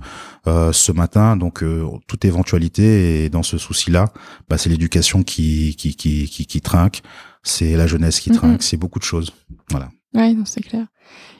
[0.45, 1.37] ce matin.
[1.37, 1.63] Donc,
[2.07, 4.11] toute éventualité et dans ce souci-là,
[4.49, 7.01] bah, c'est l'éducation qui, qui, qui, qui, qui trinque,
[7.43, 9.31] c'est la jeunesse qui trinque, c'est beaucoup de choses.
[9.69, 9.89] Voilà.
[10.13, 10.87] Ouais, non, c'est clair.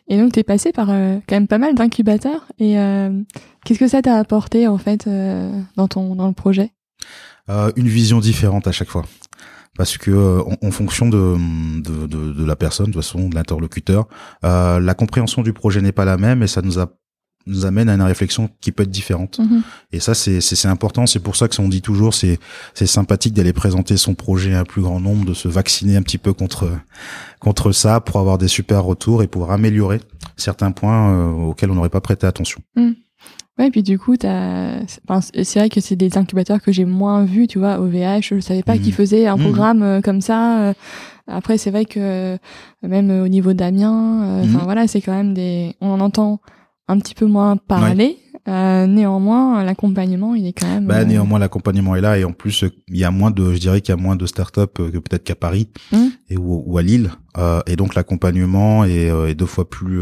[0.07, 2.47] Et donc, t'es passé par euh, quand même pas mal d'incubateurs.
[2.59, 3.21] Et euh,
[3.63, 6.71] qu'est-ce que ça t'a apporté en fait euh, dans ton dans le projet?
[7.51, 9.05] Euh, une vision différente à chaque fois.
[9.77, 11.35] Parce que euh, en, en fonction de,
[11.81, 14.07] de, de, de la personne, de toute façon, de l'interlocuteur,
[14.45, 16.87] euh, la compréhension du projet n'est pas la même et ça nous, a,
[17.47, 19.39] nous amène à une réflexion qui peut être différente.
[19.39, 19.63] Mhm.
[19.91, 21.07] Et ça, c'est c'est- c'est important.
[21.07, 22.37] C'est pour ça que on dit toujours, c'est
[22.73, 26.03] c'est sympathique d'aller présenter son projet à un plus grand nombre, de se vacciner un
[26.03, 26.69] petit peu contre
[27.39, 29.99] contre ça pour avoir des super retours et pouvoir améliorer
[30.37, 32.61] certains points euh, auxquels on n'aurait pas prêté attention.
[33.59, 34.79] Ouais, puis du coup, t'as.
[34.87, 37.79] c'est- enfin, c'est c'est vrai que c'est des incubateurs que j'ai moins vus, tu vois,
[37.79, 38.21] au VH.
[38.35, 38.81] Je savais pas Mhm.
[38.81, 39.43] qu'ils faisaient un Mhm.
[39.43, 40.59] programme euh, comme ça.
[40.69, 40.73] euh.
[41.27, 42.37] Après, c'est vrai que euh,
[42.81, 44.63] même au niveau d'Amiens, euh, enfin Mhm.
[44.63, 45.75] voilà, c'est quand même des.
[45.81, 46.39] On en entend
[46.87, 48.17] un petit peu moins parler.
[48.47, 50.87] Euh, néanmoins, l'accompagnement, il est quand même.
[50.87, 53.81] Bah, néanmoins, l'accompagnement est là et en plus, il y a moins de, je dirais
[53.81, 55.97] qu'il y a moins de startups que peut-être qu'à Paris Mm.
[56.31, 57.11] et ou, ou à Lille.
[57.37, 59.99] Euh, et donc l'accompagnement est, est deux fois plus,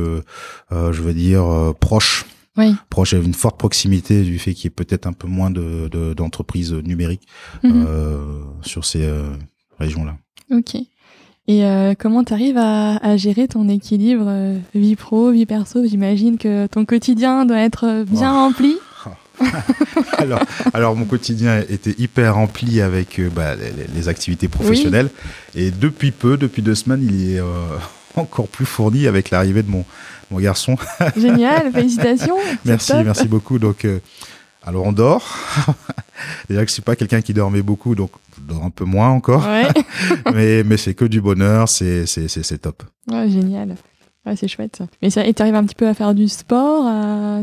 [0.71, 1.43] je veux dire,
[1.81, 2.25] proche.
[2.59, 2.75] Oui.
[2.89, 6.13] Proche, une forte proximité du fait qu'il y ait peut-être un peu moins de de-
[6.13, 7.27] d'entreprises numériques
[7.63, 7.85] Mhm.
[7.87, 8.17] euh,
[8.61, 9.31] sur ces euh,
[9.79, 10.17] régions-là.
[10.51, 10.75] Ok.
[10.75, 15.83] Et euh, comment t'arrives à, à gérer ton équilibre euh, vie pro, vie perso?
[15.87, 18.35] J'imagine que ton quotidien doit être euh, bien Oh.
[18.45, 18.75] rempli.
[20.17, 20.41] alors,
[20.73, 25.09] alors mon quotidien était hyper rempli avec bah, les, les activités professionnelles
[25.55, 27.45] et depuis peu, depuis deux semaines, il est euh,
[28.15, 29.85] encore plus fourni avec l'arrivée de mon
[30.31, 30.75] mon garçon
[31.17, 32.37] Génial, félicitations.
[32.65, 33.05] Merci, top.
[33.05, 33.57] merci beaucoup.
[33.57, 33.99] Donc, euh,
[34.63, 35.37] alors on dort.
[36.49, 39.09] Déjà que je suis pas quelqu'un qui dormait beaucoup, donc je dors un peu moins
[39.09, 39.45] encore.
[39.45, 39.67] Ouais.
[40.33, 42.83] mais mais c'est que du bonheur, c'est c'est top.
[43.11, 43.75] ouais, génial.
[44.25, 44.75] Ouais, c'est chouette.
[44.77, 44.87] ça.
[45.01, 47.41] Mais ça, et t'arrives un petit peu à faire du sport à...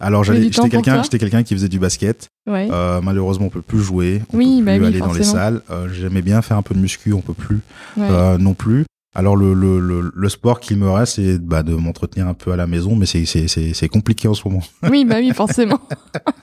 [0.00, 2.28] Alors j'étais quelqu'un, j'étais quelqu'un qui faisait du basket.
[2.46, 2.68] Ouais.
[2.70, 5.24] Euh, malheureusement, on peut plus jouer, on Oui, peut bah plus oui, aller dans les
[5.24, 5.60] salles.
[5.70, 7.60] Euh, j'aimais bien faire un peu de muscu, on peut plus
[7.96, 8.06] ouais.
[8.08, 8.84] euh, non plus.
[9.16, 12.52] Alors le, le, le, le sport qu'il me reste, c'est bah, de m'entretenir un peu
[12.52, 14.62] à la maison, mais c'est c'est c'est c'est compliqué en ce moment.
[14.90, 15.80] Oui, bah oui, forcément.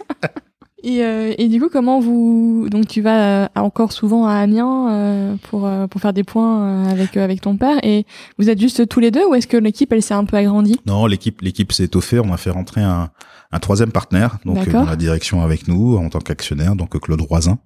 [0.83, 2.67] et, euh, et du coup, comment vous...
[2.71, 6.89] Donc tu vas euh, encore souvent à Amiens euh, pour, euh, pour faire des points
[6.89, 7.77] avec, avec ton père.
[7.83, 8.07] Et
[8.39, 10.79] vous êtes juste tous les deux ou est-ce que l'équipe, elle s'est un peu agrandie?
[10.87, 12.19] Non, l'équipe l'équipe s'est étoffée.
[12.19, 13.11] On a fait rentrer un,
[13.53, 17.21] un troisième partenaire, donc euh, dans la direction avec nous en tant qu'actionnaire, donc Claude
[17.21, 17.59] Roisin.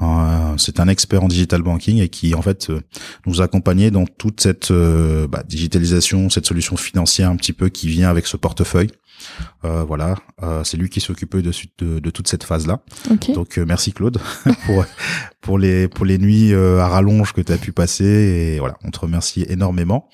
[0.00, 2.80] Euh, c'est un expert en digital banking et qui en fait euh,
[3.26, 7.68] nous a accompagnés dans toute cette euh, bah, digitalisation, cette solution financière un petit peu
[7.68, 8.90] qui vient avec ce portefeuille.
[9.64, 10.14] Euh, voilà,
[10.62, 12.80] c'est lui qui s'occupait de, de, de toute cette phase là.
[13.34, 14.18] Donc merci Claude
[14.66, 14.84] pour
[15.40, 18.90] pour les pour les nuits à rallonge que tu as pu passer et voilà, on
[18.90, 20.08] te remercie énormément.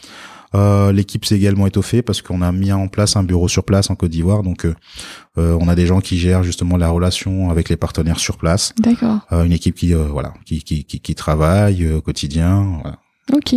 [0.55, 3.90] Euh, L'équipe s'est également étoffée parce qu'on a mis en place un bureau sur place
[3.90, 4.75] en Côte d'Ivoire, donc euh,
[5.38, 8.73] euh, on a des gens qui gèrent justement la relation avec les partenaires sur place,
[8.79, 9.19] D'accord.
[9.33, 12.79] Euh, une équipe qui euh, voilà qui qui qui, qui travaille euh, au quotidien.
[12.83, 12.99] Voilà.
[13.33, 13.57] Ok.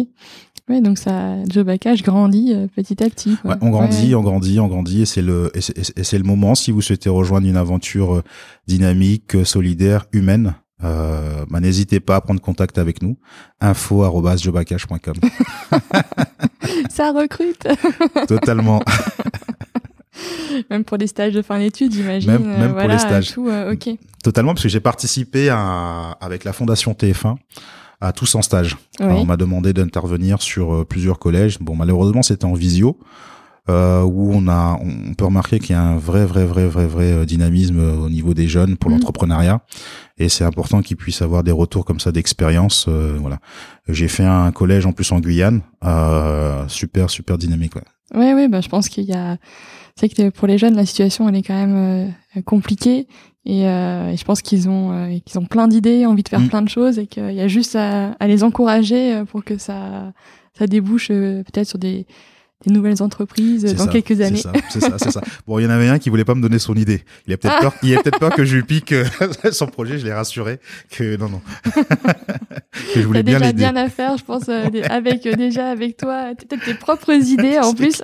[0.69, 1.65] Ouais, donc ça, Joe
[2.03, 3.37] grandit euh, petit à petit.
[3.45, 4.15] Ouais, on grandit, Ouais.
[4.15, 7.47] on grandit, on grandit, et c'est le et c'est- le moment si vous souhaitez rejoindre
[7.47, 8.21] une aventure
[8.67, 10.55] dynamique, solidaire, humaine.
[10.83, 13.17] Euh, bah, n'hésitez pas à prendre contact avec nous.
[13.61, 15.15] info@jobacash.com.
[16.89, 17.67] Ça recrute.
[18.27, 18.81] Totalement.
[20.69, 22.31] même pour les stages de fin d'études, j'imagine.
[22.31, 23.33] Même- euh, pour les stages.
[23.33, 23.75] Tout, euh.
[24.23, 27.35] Totalement, parce que j'ai participé à, avec la Fondation TF1
[28.01, 28.77] à tous en stage.
[28.99, 31.59] Alors, on m'a demandé d'intervenir sur euh, plusieurs collèges.
[31.59, 32.99] Bon, malheureusement, c'était en visio,
[33.69, 36.87] euh, où on a, on peut remarquer qu'il y a un vrai, vrai, vrai, vrai,
[36.87, 38.97] vrai euh, dynamisme euh, au niveau des jeunes pour Mhm.
[38.97, 39.61] l'entrepreneuriat.
[40.17, 42.85] Et c'est important qu'ils puissent avoir des retours comme ça d'expérience.
[42.87, 43.39] euh, voilà.
[43.87, 47.75] J'ai fait un collège en plus en Guyane, euh, super, super dynamique.
[47.75, 47.83] Ouais.
[48.15, 49.37] Ouais, ouais, bah, je pense qu'il y a.
[49.99, 51.75] C'est que pour les jeunes, la situation, elle est quand même
[52.37, 53.07] euh, compliquée.
[53.45, 56.39] Et, euh, et je pense qu'ils ont, euh, qu'ils ont plein d'idées, envie de faire
[56.41, 56.47] Mm.
[56.49, 60.13] plein de choses, et qu'il y a juste à, à les encourager pour que ça,
[60.57, 62.05] ça débouche peut-être sur des,
[62.65, 64.41] des nouvelles entreprises dans ça, quelques c'est années.
[64.41, 65.21] ça, C'est ça, c'est ça.
[65.47, 67.03] Bon, il y en avait un qui voulait pas me donner son idée.
[67.27, 69.05] Il a peut-être peur, il a peut-être peur que je lui pique euh,
[69.51, 69.99] son projet.
[69.99, 71.41] Je l'ai rassuré que non, non.
[72.93, 75.97] que je voulais bien déjà bien à faire, je pense, euh, avec euh, déjà avec
[75.97, 78.01] toi, peut-être tes propres idées en plus.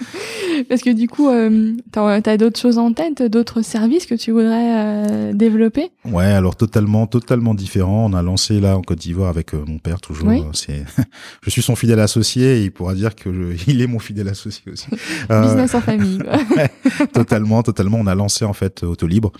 [0.68, 4.30] Parce que du coup, euh, t'as as, d'autres choses en tête, d'autres services que tu
[4.32, 5.90] voudrais euh, développer?
[6.04, 8.06] Ouais, alors totalement, totalement différent.
[8.10, 10.28] On a lancé là en Côte d'Ivoire avec euh, mon père toujours.
[10.28, 10.40] Oui.
[10.40, 10.84] Euh, C'est,
[11.42, 14.28] je suis son fidèle associé et il pourra dire que je- il est mon fidèle
[14.28, 14.86] associé aussi.
[15.30, 16.18] Euh, Business en famille.
[16.18, 17.06] quoi.
[17.12, 17.98] totalement, totalement.
[18.00, 19.32] On a lancé en fait Autolibre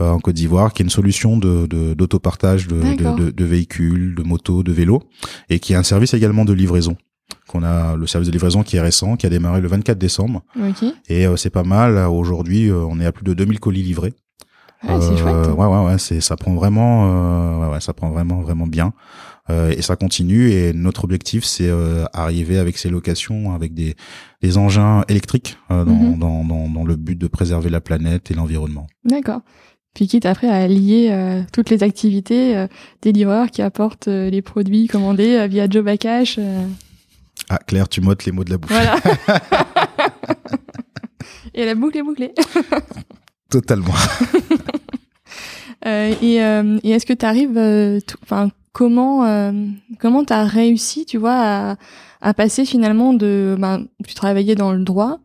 [0.00, 3.44] euh, en Côte d'Ivoire, qui est une solution de de- d'autopartage de, de, de, de
[3.44, 5.02] véhicules, de motos, de vélos,
[5.50, 6.96] et qui est un service également de livraison.
[7.52, 10.42] Qu'on a le service de livraison qui est récent, qui a démarré le 24 décembre,
[10.58, 10.84] ok.
[11.10, 11.98] et euh, c'est pas mal.
[11.98, 14.14] Aujourd'hui, euh, on est à plus de 2000 colis livrés.
[14.88, 15.56] Ah, c'est Euh, chouette.
[15.58, 18.94] Ouais, ouais, ouais, c'est, ça prend vraiment, euh, ouais, ouais, ça prend vraiment, vraiment bien.
[19.50, 20.50] Euh, et ça continue.
[20.50, 23.96] Et notre objectif, c'est euh, arriver avec ces locations, avec des,
[24.40, 26.18] des engins électriques, euh, dans, Mhm.
[26.18, 28.86] dans, dans, dans le but de préserver la planète et l'environnement.
[29.04, 29.40] D'accord.
[29.94, 32.66] Puis quitte après à lier euh, toutes les activités euh,
[33.02, 36.38] des livreurs qui apportent euh, les produits commandés via Joe Cash.
[37.40, 38.70] Euh, Ah, Claire, tu mottes les mots de la bouche.
[38.70, 38.96] voilà.
[41.54, 42.32] Et la boucle est bouclée.
[43.50, 43.94] Totalement.
[45.84, 47.58] Euh, et euh, et est-ce que tu arrives,
[48.22, 49.50] enfin comment euh,
[49.98, 51.76] comment t'as réussi, tu vois, à,
[52.20, 55.18] à passer finalement de, ben, tu travaillais dans le droit,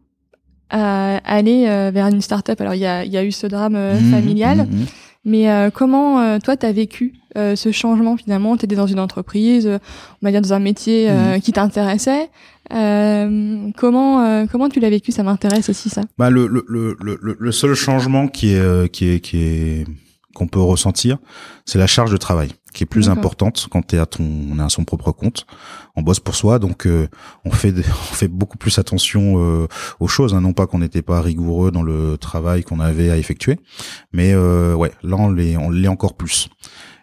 [0.72, 2.60] à aller euh, vers une start-up?
[2.60, 4.86] Alors il y a y a eu ce drame euh, Mhm, familial, mhm.
[5.26, 9.68] mais euh, comment euh, toi t'as vécu euh, ce changement finalement T'étais dans une entreprise,
[9.68, 12.30] on va dire dans un métier euh, qui t'intéressait.
[12.74, 15.12] Euh, comment euh, comment tu l'as vécu?
[15.12, 16.02] Ça m'intéresse aussi ça.
[16.18, 19.86] Bah, le, le, le, le, le seul changement qui est, euh, qui est, qui est,
[20.36, 21.18] qu'on peut ressentir,
[21.66, 24.62] c'est la charge de travail qui est plus importante quand t'es à ton, on est
[24.64, 25.48] à son propre compte.
[25.96, 27.08] On bosse pour soi, donc euh,
[27.44, 29.68] on fait, on fait beaucoup plus attention euh,
[30.00, 30.36] aux choses.
[30.36, 30.42] hein.
[30.42, 33.58] non pas qu'on n'était pas rigoureux dans le travail qu'on avait à effectuer,
[34.14, 36.50] mais euh, ouais, là on l'est, on l'est encore plus.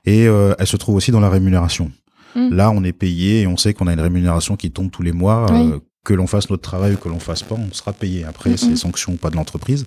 [0.07, 1.91] Et euh, elle se trouve aussi dans la rémunération.
[2.35, 2.55] Mm.
[2.55, 5.13] Là, on est payé et on sait qu'on a une rémunération qui tombe tous les
[5.13, 5.47] mois.
[5.51, 5.71] Oui.
[5.73, 8.25] euh, que l'on fasse notre travail ou que l'on fasse pas, on sera payé.
[8.25, 8.71] Après, Mm, c'est mm.
[8.71, 9.87] les sanctions ou pas de l'entreprise.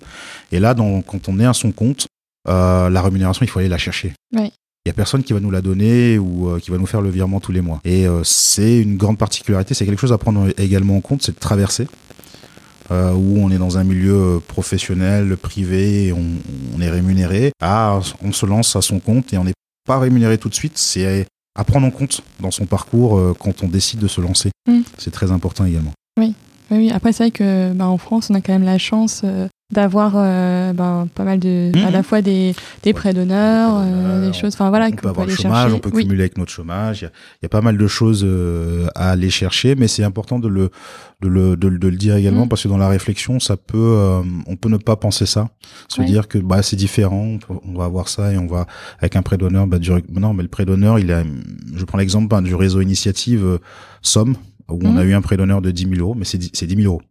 [0.50, 2.06] Et là, dans, quand on est à son compte,
[2.48, 4.14] euh, la rémunération, il faut aller la chercher.
[4.34, 4.50] Oui.
[4.84, 7.02] Il y a personne qui va nous la donner ou euh, qui va nous faire
[7.02, 7.80] le virement tous les mois.
[7.84, 11.34] Et euh, c'est une grande particularité, c'est quelque chose à prendre également en compte, c'est
[11.34, 11.86] de traverser.
[12.90, 16.24] Euh, où on est dans un milieu euh, professionnel, privé, on,
[16.76, 17.52] on est rémunéré.
[17.60, 19.52] Ah, on se lance à son compte et on n'est
[19.88, 20.76] pas rémunéré tout de suite.
[20.76, 21.26] C'est
[21.58, 24.50] à prendre en compte dans son parcours euh, quand on décide de se lancer.
[24.68, 24.82] Mm.
[24.98, 25.92] C'est très important également.
[26.20, 26.34] Oui,
[26.70, 26.90] oui.
[26.92, 30.14] Après, c'est vrai que ben, en France, on a quand même la chance euh, d'avoir
[30.16, 31.84] euh, ben, pas mal de, Mhm.
[31.84, 34.54] à la fois des, des prêts d'honneur, euh, des choses.
[34.54, 35.74] Enfin voilà, on peut avoir le chômage, chercher.
[35.76, 36.04] on peut oui.
[36.04, 37.02] cumuler avec notre chômage.
[37.02, 37.10] Il y a,
[37.42, 40.70] y a pas mal de choses euh, à aller chercher, mais c'est important de le,
[41.20, 42.48] de le, de, le- de le dire également Mm.
[42.48, 45.50] parce que dans la réflexion, ça peut, euh, on peut ne pas penser ça,
[45.88, 46.06] se Ouais.
[46.06, 48.66] dire que bah c'est différent, on, peut- on va avoir ça et on va
[49.00, 49.66] avec un prêt d'honneur.
[49.66, 51.24] Bah, du, non, mais le prêt d'honneur, il a,
[51.74, 53.58] je prends l'exemple ben, du réseau initiative euh,
[54.00, 54.34] Somme
[54.70, 54.98] où on Mm.
[54.98, 56.86] a eu un prêt d'honneur de 10 000 euros, mais c'est 10 c'est 10 000
[56.86, 57.02] euros.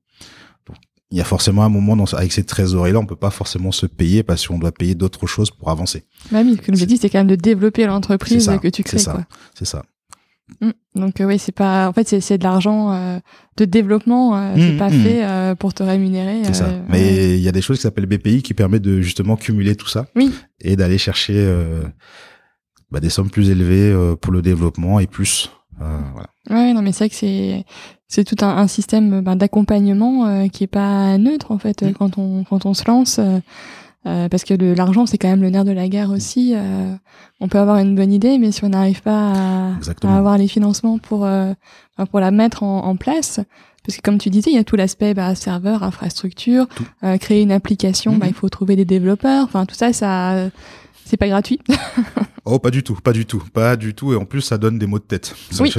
[1.12, 3.86] Il y a forcément un moment dans, avec ces trésoreries-là, on peut pas forcément se
[3.86, 6.04] payer parce qu'on doit payer d'autres choses pour avancer.
[6.32, 8.82] Bah oui, parce que l'objectif, c'est quand même de développer l'entreprise C'est ça, que tu
[8.82, 8.98] c'est crées.
[9.00, 9.12] ça.
[9.14, 9.26] Quoi.
[9.58, 9.84] C'est ça.
[10.62, 10.72] Mm.
[10.96, 11.88] Donc euh, oui, c'est pas.
[11.88, 13.20] En fait, c'est c'est de l'argent euh,
[13.56, 14.36] de développement.
[14.38, 15.04] euh, c'est Mm, pas mm.
[15.04, 16.42] fait euh, pour te rémunérer.
[16.44, 16.66] C'est ça.
[16.66, 16.82] euh.
[16.90, 19.88] Mais il y a des choses qui s'appellent BPI qui permettent de justement cumuler tout
[19.88, 20.34] ça Oui.
[20.60, 21.84] et d'aller chercher euh,
[22.92, 25.52] bah, des sommes plus élevées euh, pour le développement et plus.
[25.82, 26.28] Euh, voilà.
[26.50, 27.66] Ouais, non, mais c'est vrai que c'est
[28.08, 31.90] c'est tout un, un système ben, d'accompagnement euh, qui est pas neutre en fait euh,
[31.90, 31.94] Mm.
[31.94, 33.20] quand on quand on se lance.
[34.06, 36.54] euh, parce que l'argent c'est quand même le nerf de la guerre aussi.
[36.56, 36.94] euh,
[37.42, 39.72] on peut avoir une bonne idée, mais si on n'arrive pas à,
[40.08, 41.54] à avoir les financements pour euh,
[42.12, 43.42] pour la mettre en, en place,
[43.86, 46.68] parce que comme tu disais, il y a tout l'aspect bah, serveur, infrastructure,
[47.04, 48.20] euh, créer une application, Mhm.
[48.20, 49.44] bah, il faut trouver des développeurs.
[49.44, 50.50] Enfin tout ça, ça
[51.08, 51.60] c'est pas gratuit?
[52.50, 54.14] Oh, pas du tout, pas du tout, pas du tout.
[54.14, 55.36] Et en plus, ça donne des maux de tête.
[55.60, 55.70] Oui.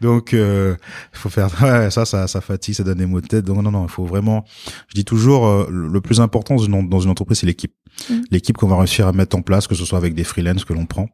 [0.00, 0.74] Donc, euh,
[1.12, 3.44] faut faire ouais, ça, ça, ça fatigue, ça donne des maux de tête.
[3.44, 4.44] Donc non, non, il faut vraiment.
[4.88, 7.72] Je dis toujours, euh, le plus important dans une, entreprise, c'est l'équipe.
[8.10, 8.14] Mm.
[8.32, 10.72] L'équipe qu'on va réussir à mettre en place, que ce soit avec des freelances que
[10.72, 11.08] l'on prend.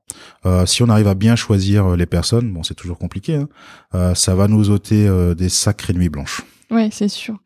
[0.46, 3.34] Euh, si on arrive à bien choisir euh, les personnes, bon, c'est toujours compliqué.
[3.34, 3.48] Hein,
[3.94, 6.42] euh, ça va nous ôter euh, des sacrées nuits blanches.
[6.70, 7.36] Ouais, c'est sûr.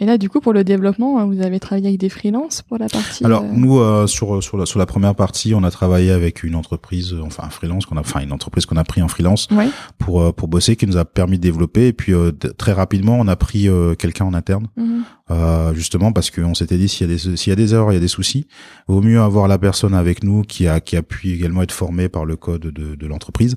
[0.00, 2.78] Et là, du coup, pour le développement, hein, vous avez travaillé avec des freelances pour
[2.78, 3.24] la partie.
[3.24, 6.44] Alors euh, nous euh, sur sur la, sur la première partie, on a travaillé avec
[6.44, 9.08] une entreprise, euh, enfin un freelance qu'on a, enfin une entreprise qu'on a pris en
[9.08, 9.68] freelance Ouais.
[9.98, 11.88] pour euh, pour bosser, qui nous a permis de développer.
[11.88, 15.02] Et puis euh, très rapidement, on a pris euh, quelqu'un en interne Mhm.
[15.30, 17.92] Euh, justement parce qu'on s'était dit s'il y a des s'il y a des erreurs,
[17.92, 18.46] il y a des soucis,
[18.86, 22.08] vaut mieux avoir la personne avec nous qui a qui a pu également être formée
[22.08, 23.56] par le code de, de l'entreprise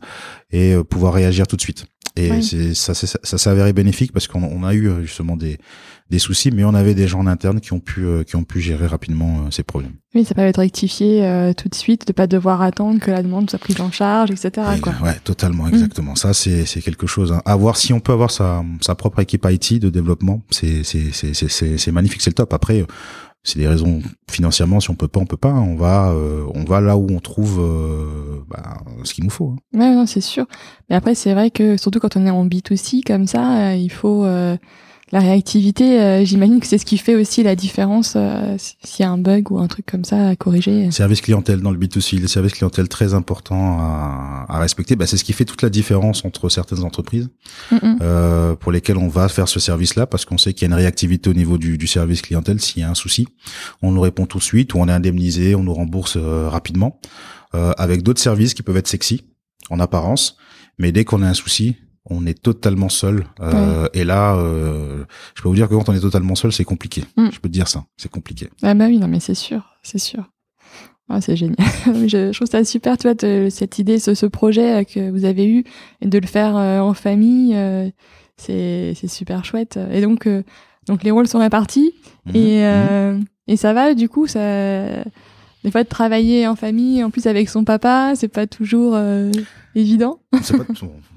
[0.52, 1.86] et euh, pouvoir réagir tout de suite.
[2.18, 5.58] Et c'est ça, ça, ça s'est avéré bénéfique parce qu'on on a eu justement des
[6.12, 8.44] des soucis, mais on avait des gens en interne qui ont pu euh, qui ont
[8.44, 9.94] pu gérer rapidement ces problèmes.
[10.14, 13.24] Oui, ça peut être rectifié euh, tout de suite, de pas devoir attendre que la
[13.24, 14.52] demande soit prise en charge, etc.
[14.82, 14.94] Quoi.
[15.02, 16.16] Ouais, totalement, exactement.
[16.16, 17.32] Ça, c'est c'est quelque chose.
[17.32, 17.42] Hein.
[17.46, 21.14] À voir si on peut avoir sa sa propre équipe IT de développement, c'est c'est
[21.14, 21.48] c'est c'est
[21.78, 22.54] c'est magnifique, c'est le top.
[22.54, 22.86] Après,
[23.44, 26.64] c'est des raisons financièrement si on peut pas on peut pas on va euh, on
[26.64, 30.06] va là où on trouve euh, bah, ce qu'il nous faut hein.
[30.06, 30.46] c'est sûr
[30.90, 33.92] mais après c'est vrai que surtout quand on est en B2C comme ça euh, il
[33.92, 34.26] faut
[35.12, 39.06] la réactivité, euh, j'imagine que c'est ce qui fait aussi la différence euh, s'il y
[39.06, 40.90] a un bug ou un truc comme ça à corriger.
[40.92, 45.18] Service clientèle dans le B2C, le service clientèle très important à, à respecter, bah, c'est
[45.18, 47.30] ce qui fait toute la différence entre certaines entreprises
[47.74, 50.80] euh, pour lesquelles on va faire ce service-là parce qu'on sait qu'il y a une
[50.80, 53.28] réactivité au niveau du, du service clientèle s'il y a un souci.
[53.82, 57.00] On nous répond tout de suite ou on est indemnisé, on nous rembourse euh, rapidement.
[57.54, 59.26] avec d'autres services qui peuvent être sexy
[59.70, 60.38] en apparence,
[60.78, 61.76] mais dès qu'on a un souci,
[62.10, 63.26] on est totalement seul.
[63.42, 65.04] Euh, Et là, euh,
[65.36, 67.04] je peux vous dire que quand on est totalement seul, c'est compliqué.
[67.18, 67.30] Mm.
[67.32, 68.50] Je peux te dire ça, c'est compliqué.
[68.64, 70.24] Ah bah oui, non mais c'est sûr, c'est sûr.
[71.12, 71.58] Ah, c'est génial.
[72.08, 75.66] je, trouve ça super, tu vois, cette idée, ce, ce, projet que vous avez eu,
[76.00, 77.90] et de le faire euh, en famille, euh,
[78.38, 79.78] c'est super chouette.
[79.92, 80.44] Et donc, euh,
[80.88, 81.94] donc les rôles sont répartis
[82.28, 82.36] mmh.
[82.36, 83.26] et, mmh.
[83.48, 85.04] et ça va, du coup, ça
[85.64, 88.98] des fois de travailler en famille, en plus avec son papa, c'est pas toujours
[89.76, 90.20] évident.
[90.42, 90.64] C'est pas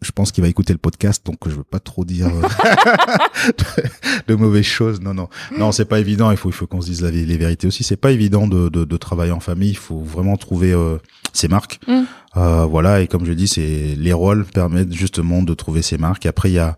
[0.00, 3.52] je, pense qu'il va écouter le podcast, donc je veux pas trop dire euh,
[4.28, 5.00] de, mauvaises choses.
[5.00, 6.30] Non, non, non, c'est pas évident.
[6.30, 7.84] Il faut, il faut qu'on se dise la, les vérités aussi.
[7.84, 9.70] C'est pas évident de, de, de, travailler en famille.
[9.70, 10.98] Il faut vraiment trouver euh,
[11.32, 11.80] ses marques.
[11.86, 12.02] Mm.
[12.36, 13.00] Euh, voilà.
[13.00, 16.26] Et comme je dis, c'est les rôles permettent justement de trouver ses marques.
[16.26, 16.76] Et après, il y a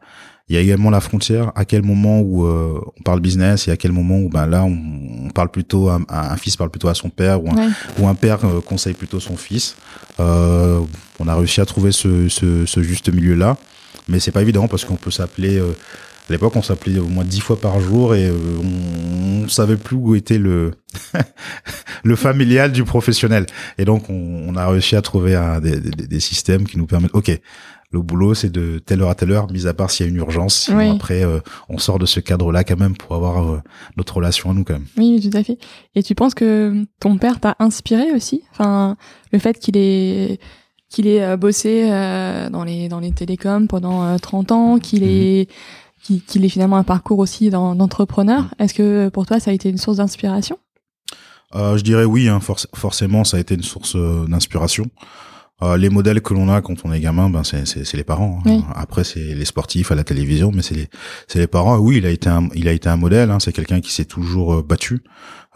[0.51, 1.53] il y a également la frontière.
[1.55, 4.65] À quel moment où euh, on parle business et à quel moment où ben là
[4.65, 8.17] on, parle plutôt à, un fils parle plutôt à son père ou un, ou un
[8.17, 9.77] père euh, conseille plutôt son fils.
[10.19, 10.81] Euh,
[11.21, 13.57] on a réussi à trouver ce, ce, ce juste milieu là,
[14.09, 15.57] mais c'est pas évident parce qu'on peut s'appeler.
[15.57, 15.71] Euh,
[16.29, 19.97] à l'époque, on s'appelait au moins dix fois par jour et on, on savait plus
[19.97, 20.73] où était le
[22.05, 23.47] le familial du professionnel.
[23.79, 26.87] Et donc, on, on a réussi à trouver un, des, des, des, systèmes qui nous
[26.87, 27.15] permettent.
[27.15, 27.31] Ok,
[27.93, 30.13] le boulot, c'est de telle heure à telle heure, mis à part s'il y a
[30.13, 30.67] une urgence.
[30.67, 33.61] Sinon, après, euh, on sort de ce cadre-là quand même pour avoir euh,
[33.97, 34.87] notre relation à nous quand même.
[34.97, 35.59] Oui, tout à fait.
[35.97, 38.45] Et tu penses que ton père t'a inspiré aussi?
[38.53, 38.97] Enfin,
[39.33, 40.39] le fait qu'il ait
[40.89, 41.89] qu'il ait euh, bossé
[42.51, 45.49] dans les dans les télécoms pendant 30 ans, qu'il ait
[46.09, 46.21] mhm.
[46.21, 48.43] qu'il ait finalement un parcours aussi d'entrepreneur.
[48.43, 48.51] Mhm.
[48.61, 50.59] Est-ce que pour toi, ça a été une source d'inspiration?
[51.53, 52.39] Je dirais oui, hein,
[52.75, 53.97] forcément, ça a été une source
[54.29, 54.89] d'inspiration.
[55.63, 58.41] Euh, les modèles que l'on a quand on est gamin, ben c'est les parents.
[58.47, 58.63] Hein.
[58.75, 60.89] Après c'est les sportifs à la télévision, mais c'est les
[61.29, 61.77] c'est les parents.
[61.79, 63.31] oui, il a été un il a été un modèle.
[63.31, 63.39] Hein.
[63.41, 65.03] C'est quelqu'un qui s'est toujours euh, battu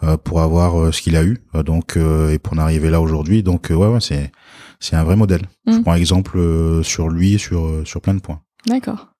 [0.03, 3.43] euh, pour avoir ce qu'il a eu, donc et pour en arriver là aujourd'hui.
[3.43, 4.31] Donc ouais, ouais c'est
[4.79, 5.41] c'est un vrai modèle.
[5.67, 5.83] Je mmh.
[5.83, 6.39] prends exemple
[6.83, 8.41] sur lui sur sur plein de points.
[8.67, 9.14] D'accord.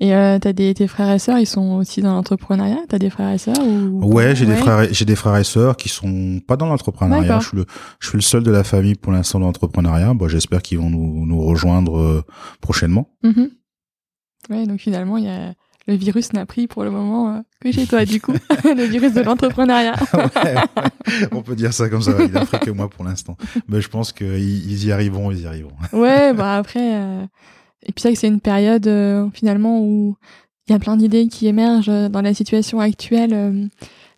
[0.00, 2.80] Et euh, t'as des tes frères et sœurs, ils sont aussi dans l'entrepreneuriat?
[2.88, 4.12] T'as des frères et sœurs ou?
[4.12, 7.38] Ouais, j'ai des frères, j'ai des frères et sœurs qui sont pas dans l'entrepreneuriat.
[7.40, 7.66] Je suis le,
[8.00, 10.12] je suis le seul de la famille pour l'instant dans l'entrepreneuriat.
[10.14, 12.24] Bon, j'espère qu'ils vont nous, nous rejoindre euh,
[12.60, 13.10] prochainement.
[13.22, 13.44] Mm
[14.50, 15.54] Ouais, donc finalement, il y a
[15.86, 18.32] le virus n'a pris pour le moment euh, que chez toi, du coup,
[18.64, 19.94] le virus de l'entrepreneuriat.
[20.14, 20.54] ouais,
[21.32, 22.12] On peut dire ça comme ça.
[22.20, 23.36] Il n'a pris que moi pour l'instant,
[23.68, 25.76] mais je pense qu'ils y arriveront, ils y arriveront.
[25.92, 26.96] ouais, bah après.
[26.96, 27.26] Euh,
[27.86, 30.16] et puis ça, c'est une période euh, finalement où
[30.66, 33.32] il y a plein d'idées qui émergent euh, dans la situation actuelle.
[33.32, 33.66] Euh,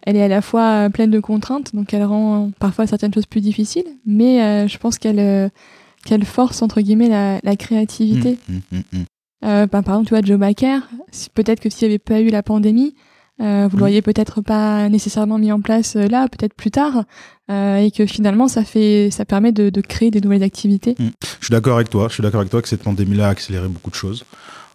[0.02, 3.40] elle est à la fois pleine de contraintes, donc elle rend parfois certaines choses plus
[3.40, 5.50] difficiles, mais je pense qu'elle
[6.05, 8.38] qu'elle force entre guillemets la, la créativité.
[8.48, 9.02] Mmh, mmh, mmh,
[9.42, 10.79] ben, par exemple, tu vois, Joe Baker,
[11.35, 12.94] peut-être que s'il n'y avait pas eu la pandémie,
[13.40, 17.05] euh, vous l'auriez peut-être pas nécessairement mis en place là, peut-être plus tard,
[17.51, 20.96] euh, et que finalement ça fait, ça permet de, de créer des nouvelles activités.
[20.99, 21.09] Mmh.
[21.40, 22.09] Je suis d'accord avec toi.
[22.09, 24.25] Je suis d'accord avec toi que cette pandémie-là a accéléré beaucoup de choses.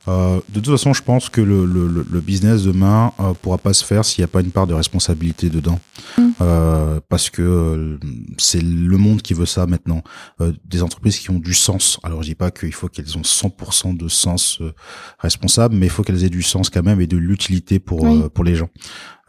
[0.08, 3.74] Euh, de toute façon, je pense que le, le, le business demain euh, pourra pas
[3.74, 5.80] se faire s'il n'y a pas une part de responsabilité dedans,
[6.18, 6.30] mm.
[6.42, 7.98] euh, parce que euh,
[8.38, 10.04] c'est le monde qui veut ça maintenant.
[10.40, 12.00] Euh, des entreprises qui ont du sens.
[12.04, 14.60] Alors, je dis pas qu'il faut qu'elles ont 100% de sens
[15.20, 18.44] responsable, mais il faut qu'elles aient du sens quand même et de l'utilité pour pour
[18.44, 18.70] les gens.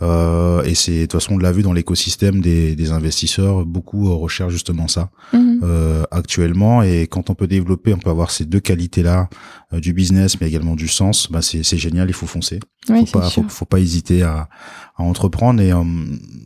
[0.03, 4.09] Euh, et c'est de toute façon on l'a vu dans l'écosystème des, des, investisseurs, beaucoup
[4.09, 5.61] euh, recherchent justement ça mhm.
[5.63, 6.83] euh, actuellement.
[6.83, 9.29] Et quand on peut développer, on peut avoir ces deux qualités-là
[9.73, 11.31] du business, mais également du sens.
[11.31, 12.61] Bah c'est, génial, il faut foncer.
[12.87, 14.49] faut pas, faut, pas hésiter à,
[14.97, 15.61] à entreprendre.
[15.61, 15.85] Et euh,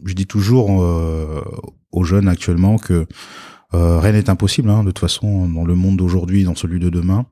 [0.05, 0.71] je dis toujours
[1.93, 3.07] aux jeunes actuellement que
[3.73, 4.71] rien n'est impossible.
[4.71, 7.27] Hein, de toute façon, dans le monde d'aujourd'hui, dans celui de demain,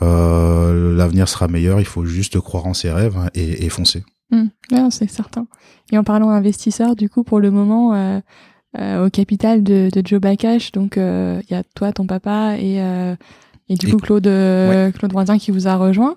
[0.00, 1.80] l'avenir sera meilleur.
[1.80, 4.04] Il faut juste croire en ses rêves et, et foncer.
[4.72, 5.46] Ouais, c'est certain.
[5.92, 8.20] Et en parlant investisseurs, du coup, pour le moment, euh,
[8.78, 12.80] euh, au capital de, de Joe Bakash, donc il y a toi, ton papa et,
[13.68, 14.24] et du coup Claude,
[14.94, 16.14] Claude Voisin qui vous a rejoint.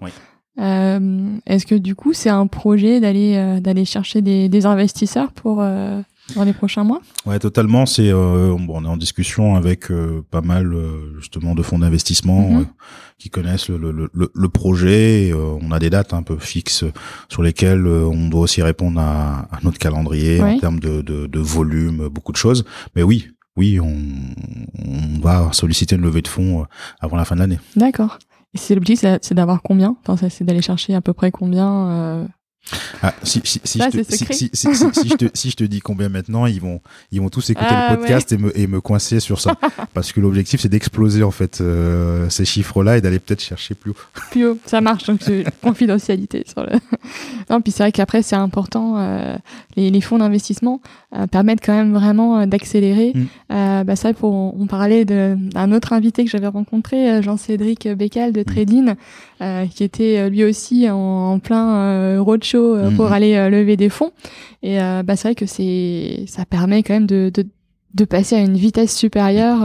[0.58, 5.62] Est-ce que du coup, c'est un projet d'aller d'aller chercher des, des investisseurs pour
[6.36, 7.02] dans les prochains mois?
[7.26, 7.86] Ouais, totalement.
[7.86, 11.80] C'est euh, bon, on est en discussion avec euh, pas mal euh, justement de fonds
[11.80, 12.66] d'investissement mhm.
[13.18, 15.34] qui connaissent le, le, le, le projet.
[15.34, 16.84] on a des dates un peu fixes
[17.30, 21.40] sur lesquelles on doit aussi répondre à, à notre calendrier en termes de, de, de,
[21.40, 22.66] volume, beaucoup de choses.
[22.96, 23.28] Mais oui,
[23.58, 23.94] oui, on,
[24.86, 26.66] on va solliciter une levée de fonds
[27.02, 27.60] avant la fin de l'année.
[27.76, 28.20] D'accord.
[28.54, 29.98] Et c'est l'objectif, c'est d'avoir combien?
[30.08, 32.28] Enfin, c'est d'aller chercher à peu près combien
[33.02, 35.80] ah, si, si, si, je te, si, si, si, je te, si je te dis
[35.80, 38.82] combien maintenant, ils vont, ils vont tous écouter ah, le podcast et, me, et me
[38.82, 39.56] coincer sur ça.
[39.94, 43.92] Parce que l'objectif, c'est d'exploser, en fait, euh, ces chiffres-là et d'aller peut-être chercher plus
[43.92, 43.96] haut.
[44.32, 45.06] Plus haut, ça marche.
[45.06, 45.22] Donc,
[45.62, 46.72] confidentialité sur le.
[47.50, 48.98] Non, puis c'est vrai qu'après, c'est important.
[48.98, 49.38] Euh,
[49.76, 50.82] les, les, fonds d'investissement
[51.16, 53.14] euh, permettent quand même vraiment d'accélérer.
[53.16, 53.84] Mm.
[53.84, 58.44] Bah, ça, pour, on parlait d'un autre invité que j'avais rencontré, Jean-Cédric Beccal de mm.
[58.44, 58.94] Trading,
[59.72, 63.14] qui était lui aussi en, en plein roadshow euh, pour mhm.
[63.14, 64.12] aller euh, lever des fonds.
[64.64, 67.46] Et euh, bah, c'est vrai que c'est ça permet quand même de, de,
[67.94, 69.60] de passer à une vitesse supérieure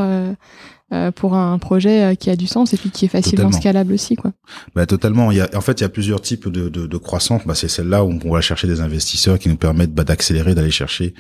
[1.15, 4.33] pour un projet qui a du sens et puis qui est facilement scalable aussi quoi.
[4.75, 5.31] Bah totalement.
[5.31, 7.43] Il y a, en fait, il y a plusieurs types de, de, de croissance.
[7.47, 10.71] Bah, c'est celle-là où on va chercher des investisseurs qui nous permettent bah, d'accélérer, d'aller
[10.71, 11.15] chercher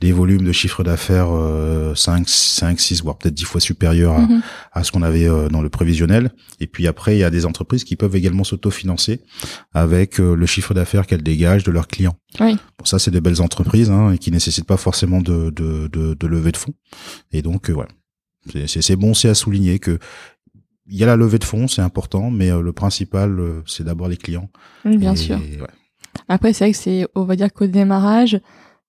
[0.00, 4.20] des volumes de chiffre d'affaires euh, 5, 5, 6, voire peut-être 10 fois supérieurs à,
[4.20, 4.42] mhm.
[4.72, 6.30] à ce qu'on avait euh, dans le prévisionnel.
[6.60, 9.22] Et puis après, il y a des entreprises qui peuvent également s'autofinancer
[9.72, 12.16] avec euh, le chiffre d'affaires qu'elles dégagent de leurs clients.
[12.40, 12.56] Oui.
[12.78, 16.14] Bon, ça, c'est des belles entreprises hein, et qui nécessitent pas forcément de, de, de,
[16.14, 16.74] de lever de fonds.
[17.32, 17.88] Et donc, euh, voilà.
[18.66, 19.98] C'est bon, c'est à souligner que
[20.88, 24.16] il y a la levée de fonds, c'est important, mais le principal, c'est d'abord les
[24.16, 24.48] clients.
[24.84, 25.36] Oui, bien sûr.
[25.36, 25.66] Ouais.
[26.28, 28.40] Après, c'est vrai que c'est, on va dire qu'au démarrage,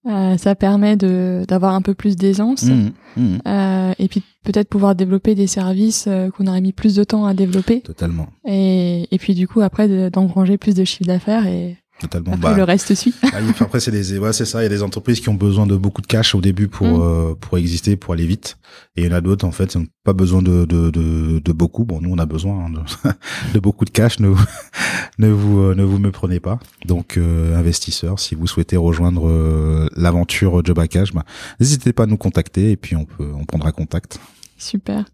[0.08, 3.38] euh, ça permet de d'avoir un peu plus d'aisance mmh, mmh.
[3.46, 7.26] euh, et puis peut-être pouvoir développer des services euh, qu'on aurait mis plus de temps
[7.26, 7.82] à développer.
[7.82, 8.30] Totalement.
[8.48, 12.34] Et, et puis du coup après d'engranger plus de chiffre d'affaires et Totalement.
[12.34, 13.14] Après, bah, le reste suit.
[13.24, 14.60] Ah, après, c'est des, ouais, c'est ça.
[14.62, 16.88] Il y a des entreprises qui ont besoin de beaucoup de cash au début pour
[16.88, 17.02] mm.
[17.02, 18.58] euh, pour exister, pour aller vite.
[18.96, 21.40] Et il y en a d'autres, en fait, qui n'ont pas besoin de, de, de,
[21.40, 21.86] de, beaucoup.
[21.86, 23.10] Bon, nous, on a besoin hein, de,
[23.54, 24.20] de, beaucoup de cash.
[24.20, 24.32] Ne,
[25.18, 26.60] ne vous euh, ne vous méprenez pas.
[26.86, 31.24] Donc, euh, investisseurs, si vous souhaitez rejoindre l'aventure Job Cash, bah,
[31.60, 34.20] n'hésitez pas à nous contacter et puis on peut on prendra contact.
[34.58, 35.06] Super.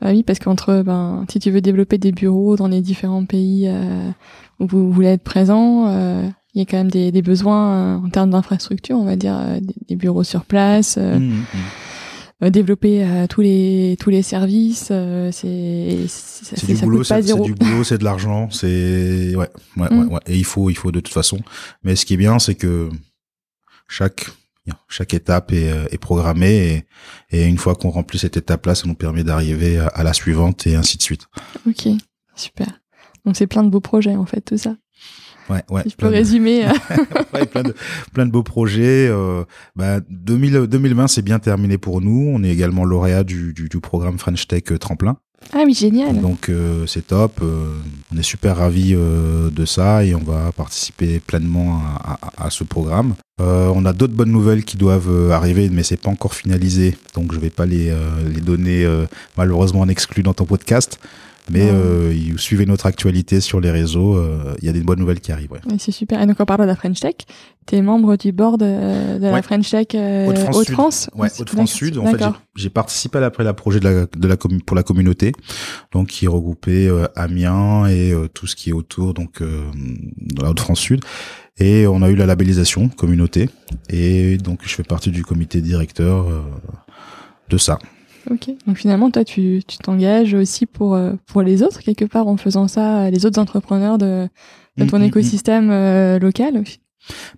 [0.00, 3.66] Bah oui, parce qu'entre, ben, si tu veux développer des bureaux dans les différents pays
[3.68, 4.10] euh,
[4.60, 7.96] où vous voulez être présent, euh, il y a quand même des, des besoins euh,
[7.96, 9.38] en termes d'infrastructure, on va dire,
[9.88, 11.42] des, bureaux sur place, mmh,
[12.42, 12.50] mmh.
[12.50, 14.92] développer tous les tous les services.
[15.32, 19.98] c'est c'est du, boulot, c'est du boulot, c'est de l'argent, c'est ouais, ouais, mmh.
[19.98, 21.40] ouais, ouais, et il faut il faut de toute façon.
[21.82, 22.90] Mais ce qui est bien, c'est que
[23.88, 24.30] chaque
[24.88, 26.84] chaque étape est, euh, est programmée
[27.30, 30.66] et, et, une fois qu'on remplit cette étape-là, ça nous permet d'arriver à, la suivante
[30.66, 31.26] et ainsi de suite.
[31.68, 31.88] Ok,
[32.34, 32.80] super.
[33.24, 34.76] Donc c'est plein de beaux projets en fait, tout ça.
[35.48, 35.82] Ouais, ouais.
[35.86, 36.66] je peux résumer.
[37.34, 37.74] ouais, plein de
[38.12, 39.08] plein de beaux projets.
[39.08, 39.44] Euh,
[39.76, 42.30] bah, 2000, 2020 c'est bien terminé pour nous.
[42.32, 45.18] On est également lauréat du, du, du programme French Tech euh, Tremplin.
[45.52, 46.20] Ah oui, génial.
[46.20, 47.40] Donc euh, c'est top.
[47.42, 47.78] Euh,
[48.12, 52.64] on est super ravis euh, de ça et on va participer pleinement à, à, ce
[52.64, 53.14] programme.
[53.38, 57.38] on a d'autres bonnes nouvelles qui doivent arriver, mais c'est pas encore finalisé, donc je
[57.38, 57.94] vais pas les,
[58.34, 58.86] les donner
[59.36, 60.98] malheureusement en exclu dans ton podcast.
[61.50, 64.20] Mais euh, suivez notre actualité sur les réseaux,
[64.60, 65.52] il y a des bonnes nouvelles qui arrivent.
[65.52, 65.60] Ouais.
[65.78, 66.20] c'est super.
[66.20, 67.14] Et donc en parlant de la French Tech,
[67.66, 71.98] tu es membre du board de la French Tech euh, Haute-France Ouais, Haute-France Sud.
[71.98, 72.22] En fait,
[72.56, 75.32] j'ai participé à l'après la projet de la, de la pour la communauté,
[75.92, 81.04] donc qui regroupait Amiens et tout ce qui est autour, donc de la Haute-France Sud.
[81.58, 83.48] Et on a eu la labellisation communauté,
[83.88, 86.26] et donc je fais partie du comité directeur
[87.48, 87.78] de ça.
[88.30, 88.50] Ok.
[88.66, 92.36] Donc finalement, toi, tu tu t'engages aussi pour euh, pour les autres quelque part en
[92.36, 94.28] faisant ça, les autres entrepreneurs de
[94.76, 95.08] de ton mm, mm, mm.
[95.08, 96.64] écosystème euh, local.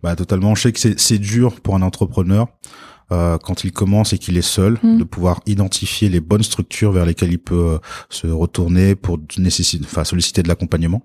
[0.03, 0.55] Bah totalement.
[0.55, 2.49] Je sais que c'est c'est dur pour un entrepreneur.
[3.11, 7.07] Euh, quand il commence et qu'il est seul, de pouvoir identifier les bonnes structures vers
[7.07, 7.79] lesquelles il peut
[8.11, 11.01] se retourner pour nécessiter, enfin solliciter de l'accompagnement.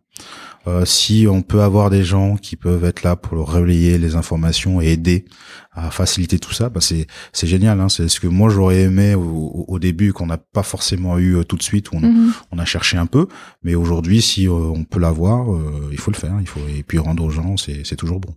[0.66, 4.82] Euh, si on peut avoir des gens qui peuvent être là pour relayer les informations
[4.82, 5.26] et aider
[5.74, 7.82] à faciliter tout ça, bah c'est c'est génial.
[7.82, 7.90] Hein.
[7.90, 11.44] C'est ce que moi j'aurais aimé au, au début qu'on n'a pas forcément eu euh,
[11.44, 12.34] tout de suite, où on, mhm.
[12.52, 13.28] on a cherché un peu.
[13.64, 15.48] Mais aujourd'hui, si euh, on peut l'avoir,
[15.92, 16.36] il faut le faire.
[16.40, 18.34] Il faut et puis rendre aux gens, c'est c'est toujours bon.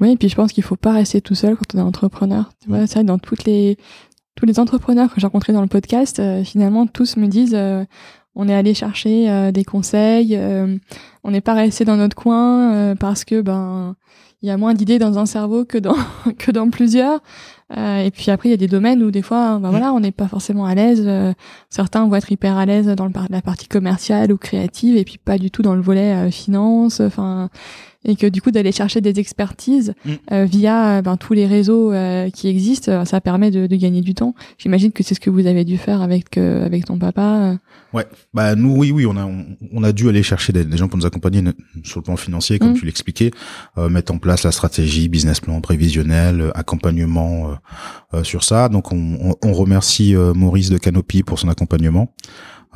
[0.00, 2.50] Oui, et puis je pense qu'il faut pas rester tout seul quand on est entrepreneur.
[2.62, 3.78] Tu vois, ça dans toutes les
[4.34, 7.56] tous les entrepreneurs que j'ai rencontrés dans le podcast, finalement, tous me disent
[8.34, 10.76] on est allé chercher euh, des conseils, euh,
[11.24, 13.96] on n'est pas resté dans notre coin euh, parce que ben
[14.42, 15.96] il y a moins d'idées dans un cerveau que dans
[16.38, 17.20] que dans plusieurs.
[17.76, 20.00] Euh, et puis après, il y a des domaines où des fois, bah voilà, on
[20.00, 21.04] n'est pas forcément à l'aise.
[21.06, 21.32] Euh,
[21.68, 25.18] certains vont être hyper à l'aise dans le, la partie commerciale ou créative, et puis
[25.18, 27.00] pas du tout dans le volet euh, finance.
[27.00, 27.48] Enfin,
[28.04, 30.10] et que du coup d'aller chercher des expertises Mm.
[30.32, 34.14] euh, via ben, tous les réseaux euh, qui existent, ça permet de, de gagner du
[34.14, 34.34] temps.
[34.58, 37.58] J'imagine que c'est ce que vous avez dû faire avec euh, avec ton papa.
[37.92, 40.76] Ouais, bah nous oui oui on a on, on a dû aller chercher des, des
[40.76, 42.74] gens pour nous accompagner ne- sur le plan financier comme Mm.
[42.78, 43.30] tu l'expliquais,
[43.78, 47.54] euh, mettre en place la stratégie, business plan prévisionnel, euh, accompagnement euh,
[48.18, 48.68] euh, sur ça.
[48.68, 52.14] Donc on, on, on remercie euh, Maurice de Canopy pour son accompagnement.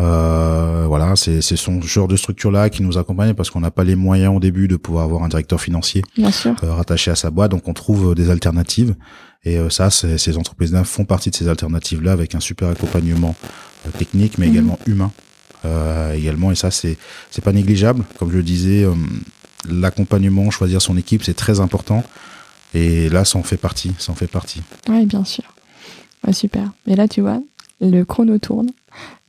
[0.01, 3.71] Euh, voilà, c'est c'est son genre de structure là qui nous accompagne parce qu'on n'a
[3.71, 6.55] pas les moyens au début de pouvoir avoir un directeur financier Bien sûr.
[6.65, 8.97] euh, rattaché à sa boîte, donc on trouve euh, des alternatives.
[9.45, 13.37] Et euh, ça, ces entreprises-là font partie de ces alternatives-là avec un super accompagnement
[13.99, 14.53] technique, mais Mhm.
[14.53, 15.13] également humain.
[15.65, 16.97] Euh, également, et ça, c'est
[17.31, 18.05] c'est pas négligeable.
[18.19, 18.87] Comme je le disais,
[19.69, 22.03] l'accompagnement, choisir son équipe, c'est très important.
[22.75, 23.93] Et là, ça en fait partie.
[23.99, 24.63] Ça en fait partie.
[24.89, 25.45] Oui, bien sûr.
[26.27, 26.73] Ouais, super.
[26.87, 27.41] Et là, tu vois,
[27.85, 28.69] le chrono tourne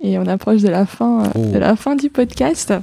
[0.02, 1.52] et on approche de la fin, euh, Oh.
[1.54, 2.74] de la fin du podcast.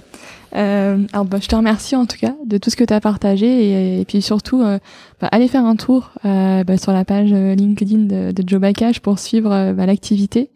[0.54, 3.00] Euh, alors, bah, je te remercie en tout cas de tout ce que tu as
[3.00, 4.78] partagé et, et puis surtout, euh,
[5.20, 9.00] bah, allez faire un tour euh, bah, sur la page LinkedIn de, de Joe Bakash
[9.00, 10.50] pour suivre bah, l'activité.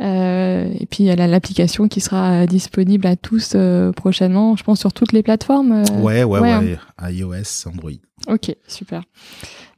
[0.00, 3.56] Et puis, il y a la- l'application qui sera disponible à tous
[3.96, 5.82] prochainement, je pense sur toutes les plateformes.
[6.02, 6.56] ouais, ouais, ouais,
[7.00, 7.12] ouais.
[7.14, 7.90] iOS, Android.
[8.28, 9.02] Ok, super.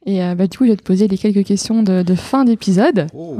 [0.07, 2.44] Et euh, bah, du coup, je vais te poser les quelques questions de, de fin
[2.46, 3.07] d'épisode.
[3.14, 3.36] Oh.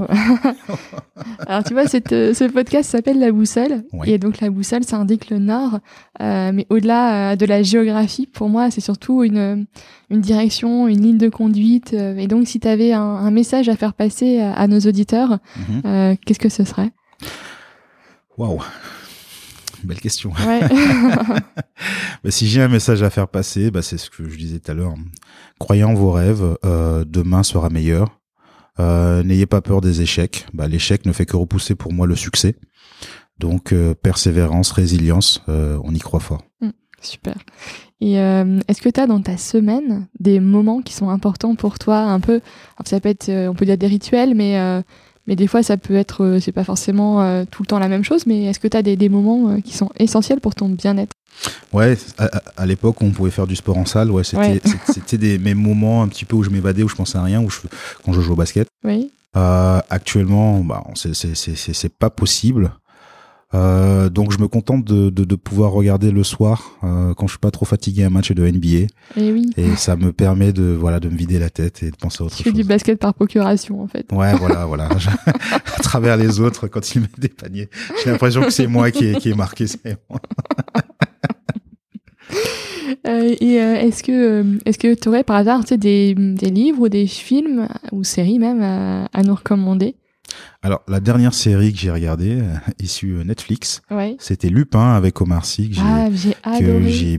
[1.47, 3.85] Alors tu vois, cette, euh, ce podcast s'appelle La Boussole.
[3.95, 4.11] Oui.
[4.11, 5.79] Et donc la boussole, ça indique le nord.
[6.21, 9.67] Euh, mais au-delà euh, de la géographie, pour moi, c'est surtout une,
[10.11, 11.95] une direction, une ligne de conduite.
[11.95, 15.39] Et donc si tu avais un, un message à faire passer à, à nos auditeurs,
[15.85, 16.17] Mhm.
[16.27, 16.91] qu'est-ce que ce serait?
[18.37, 18.61] Waouh.
[19.85, 20.31] Belle question.
[20.47, 20.61] ouais.
[22.23, 24.71] Bah, si j'ai un message à faire passer, bah, c'est ce que je disais tout
[24.71, 24.95] à l'heure.
[25.59, 28.21] Croyez en vos rêves, euh, demain sera meilleur.
[28.79, 30.47] Euh, N'ayez pas peur des échecs.
[30.53, 32.57] Bah, L'échec ne fait que repousser pour moi le succès.
[33.39, 36.43] Donc euh, persévérance, résilience, on y croit fort.
[37.01, 37.37] Super.
[38.03, 41.79] Et euh, est-ce que tu as dans ta semaine des moments qui sont importants pour
[41.79, 41.99] toi?
[41.99, 42.41] Un peu
[42.85, 44.83] ça peut être on peut dire des rituels mais euh,
[45.27, 47.89] mais des fois ça peut être euh, c'est pas forcément euh, tout le temps la
[47.89, 50.55] même chose mais est-ce que tu as des, des moments euh, qui sont essentiels pour
[50.55, 51.13] ton bien-être?
[51.73, 54.11] Ouais, à, à- l'époque, on pouvait faire du sport en salle.
[54.11, 55.19] Ouais, c'était Ouais.
[55.19, 57.49] des mes moments un petit peu où je m'évadais, où je pensais à rien, où
[57.49, 57.61] je,
[58.05, 58.67] quand je joue au basket.
[58.85, 59.11] Oui.
[59.37, 62.73] Euh, actuellement, bah, c'est pas possible.
[63.53, 67.33] Euh, donc je me contente de, de, de pouvoir regarder le soir euh, quand je
[67.33, 68.87] suis pas trop fatigué un match de NBA
[69.17, 69.51] Et oui.
[69.57, 72.27] et ça me permet de voilà de me vider la tête et de penser à
[72.27, 72.59] autre Tu fais chose.
[72.61, 74.07] du basket par procuration en fait.
[74.13, 74.89] Ouais, voilà, voilà.
[75.77, 77.69] À travers les autres, quand ils mettent des paniers,
[78.05, 79.67] j'ai l'impression que c'est moi qui est, qui est marqué.
[79.67, 80.21] c'est moi.
[83.07, 86.51] Euh, et euh, est-ce que euh, est-ce que tu aurais par hasard tu des, des
[86.51, 89.95] livres ou des films ou séries même à, à nous recommander?
[90.63, 94.17] Alors, la dernière série que j'ai regardée, euh, issue euh, Netflix, Ouais.
[94.19, 95.83] c'était Lupin avec Omar Sy, que j'ai
[96.43, 96.59] Ah,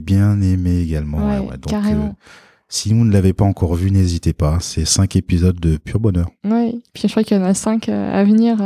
[0.00, 1.18] bien aimé également.
[1.18, 1.58] Ouais, ouais, ouais.
[1.58, 2.04] Donc, carrément.
[2.06, 2.24] euh,
[2.68, 4.58] si vous ne l'avez pas encore vu, n'hésitez pas.
[4.60, 6.30] C'est cinq épisodes de pur bonheur.
[6.44, 6.74] Ouais.
[6.94, 8.56] Puis je crois qu'il y en a cinq à venir.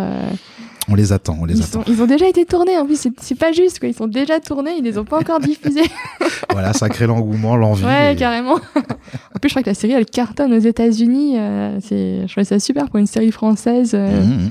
[0.89, 1.85] Euh, On les attend, on les ils, attend.
[1.85, 2.77] sont- ils ont déjà été tournés.
[2.79, 3.79] En plus, c'est- pas juste.
[3.81, 3.89] Quoi.
[3.89, 4.77] Ils sont déjà tournés.
[4.79, 5.83] Ils les ont pas encore diffusés.
[6.53, 7.85] voilà, ça crée l'engouement, l'envie.
[7.85, 8.55] ouais, et- carrément.
[8.77, 11.39] en plus, je crois que la série elle cartonne aux États-Unis.
[11.39, 13.93] euh, je trouvais ça super pour une série française.
[13.95, 14.51] euh, Mhm,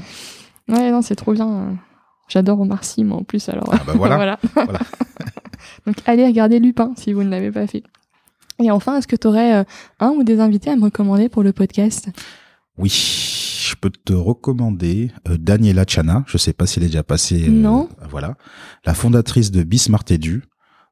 [0.68, 0.76] mhm.
[0.76, 1.78] Ouais, non, c'est trop bien.
[2.28, 3.48] J'adore Omar Sy, moi en plus.
[3.50, 4.40] Alors Ah bah voilà.
[4.56, 4.80] Voilà.
[5.86, 7.84] Donc allez regarder Lupin si vous ne l'avez pas fait.
[8.60, 9.66] Et enfin, est-ce que tu aurais
[10.00, 12.08] un ou des invités à me recommander pour le podcast?
[12.78, 12.90] Oui,
[13.70, 16.24] je peux te recommander euh, Daniela Chana.
[16.28, 17.46] Je sais pas s'il est déjà passé.
[17.48, 17.90] euh, Non.
[18.10, 18.36] Voilà,
[18.86, 20.44] la fondatrice de Bismart Edu.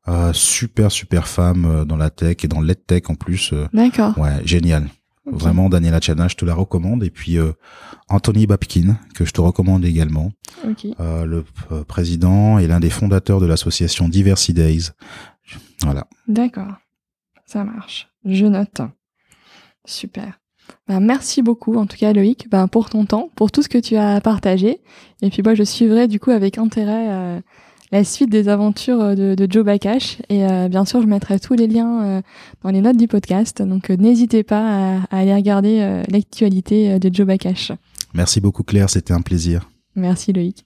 [0.10, 3.54] Euh, super super femme euh, dans la tech et dans l'EdTech en plus.
[3.74, 4.18] D'accord.
[4.18, 4.90] ouais, génial.
[5.26, 7.02] Vraiment, Daniela Chana, je te la recommande.
[7.06, 7.54] Et puis euh,
[8.10, 10.34] Anthony Babkin, que je te recommande également.
[10.68, 10.86] Ok.
[11.00, 14.90] Euh, le euh, président et l'un des fondateurs de l'association Diversity Days.
[15.82, 16.06] Voilà.
[16.28, 16.74] D'accord.
[17.46, 18.10] Ça marche.
[18.26, 18.82] Je note.
[19.86, 20.40] Super.
[20.88, 23.78] Ben, merci beaucoup, en tout cas, Loïc, ben, pour ton temps, pour tout ce que
[23.78, 24.82] tu as partagé.
[25.22, 27.40] Et puis, moi, je suivrai, du coup, avec intérêt, euh,
[27.94, 30.18] la suite des aventures euh, de, de Joe Bakash.
[30.28, 32.22] Et euh, bien sûr, je mettrai tous les liens euh,
[32.64, 33.62] dans les notes du podcast.
[33.62, 37.72] Donc, n'hésitez pas à, à aller regarder l'actualité de Joe Bakash.
[38.14, 39.70] Merci beaucoup Claire, c'était un plaisir.
[39.96, 40.66] Merci, Loïc.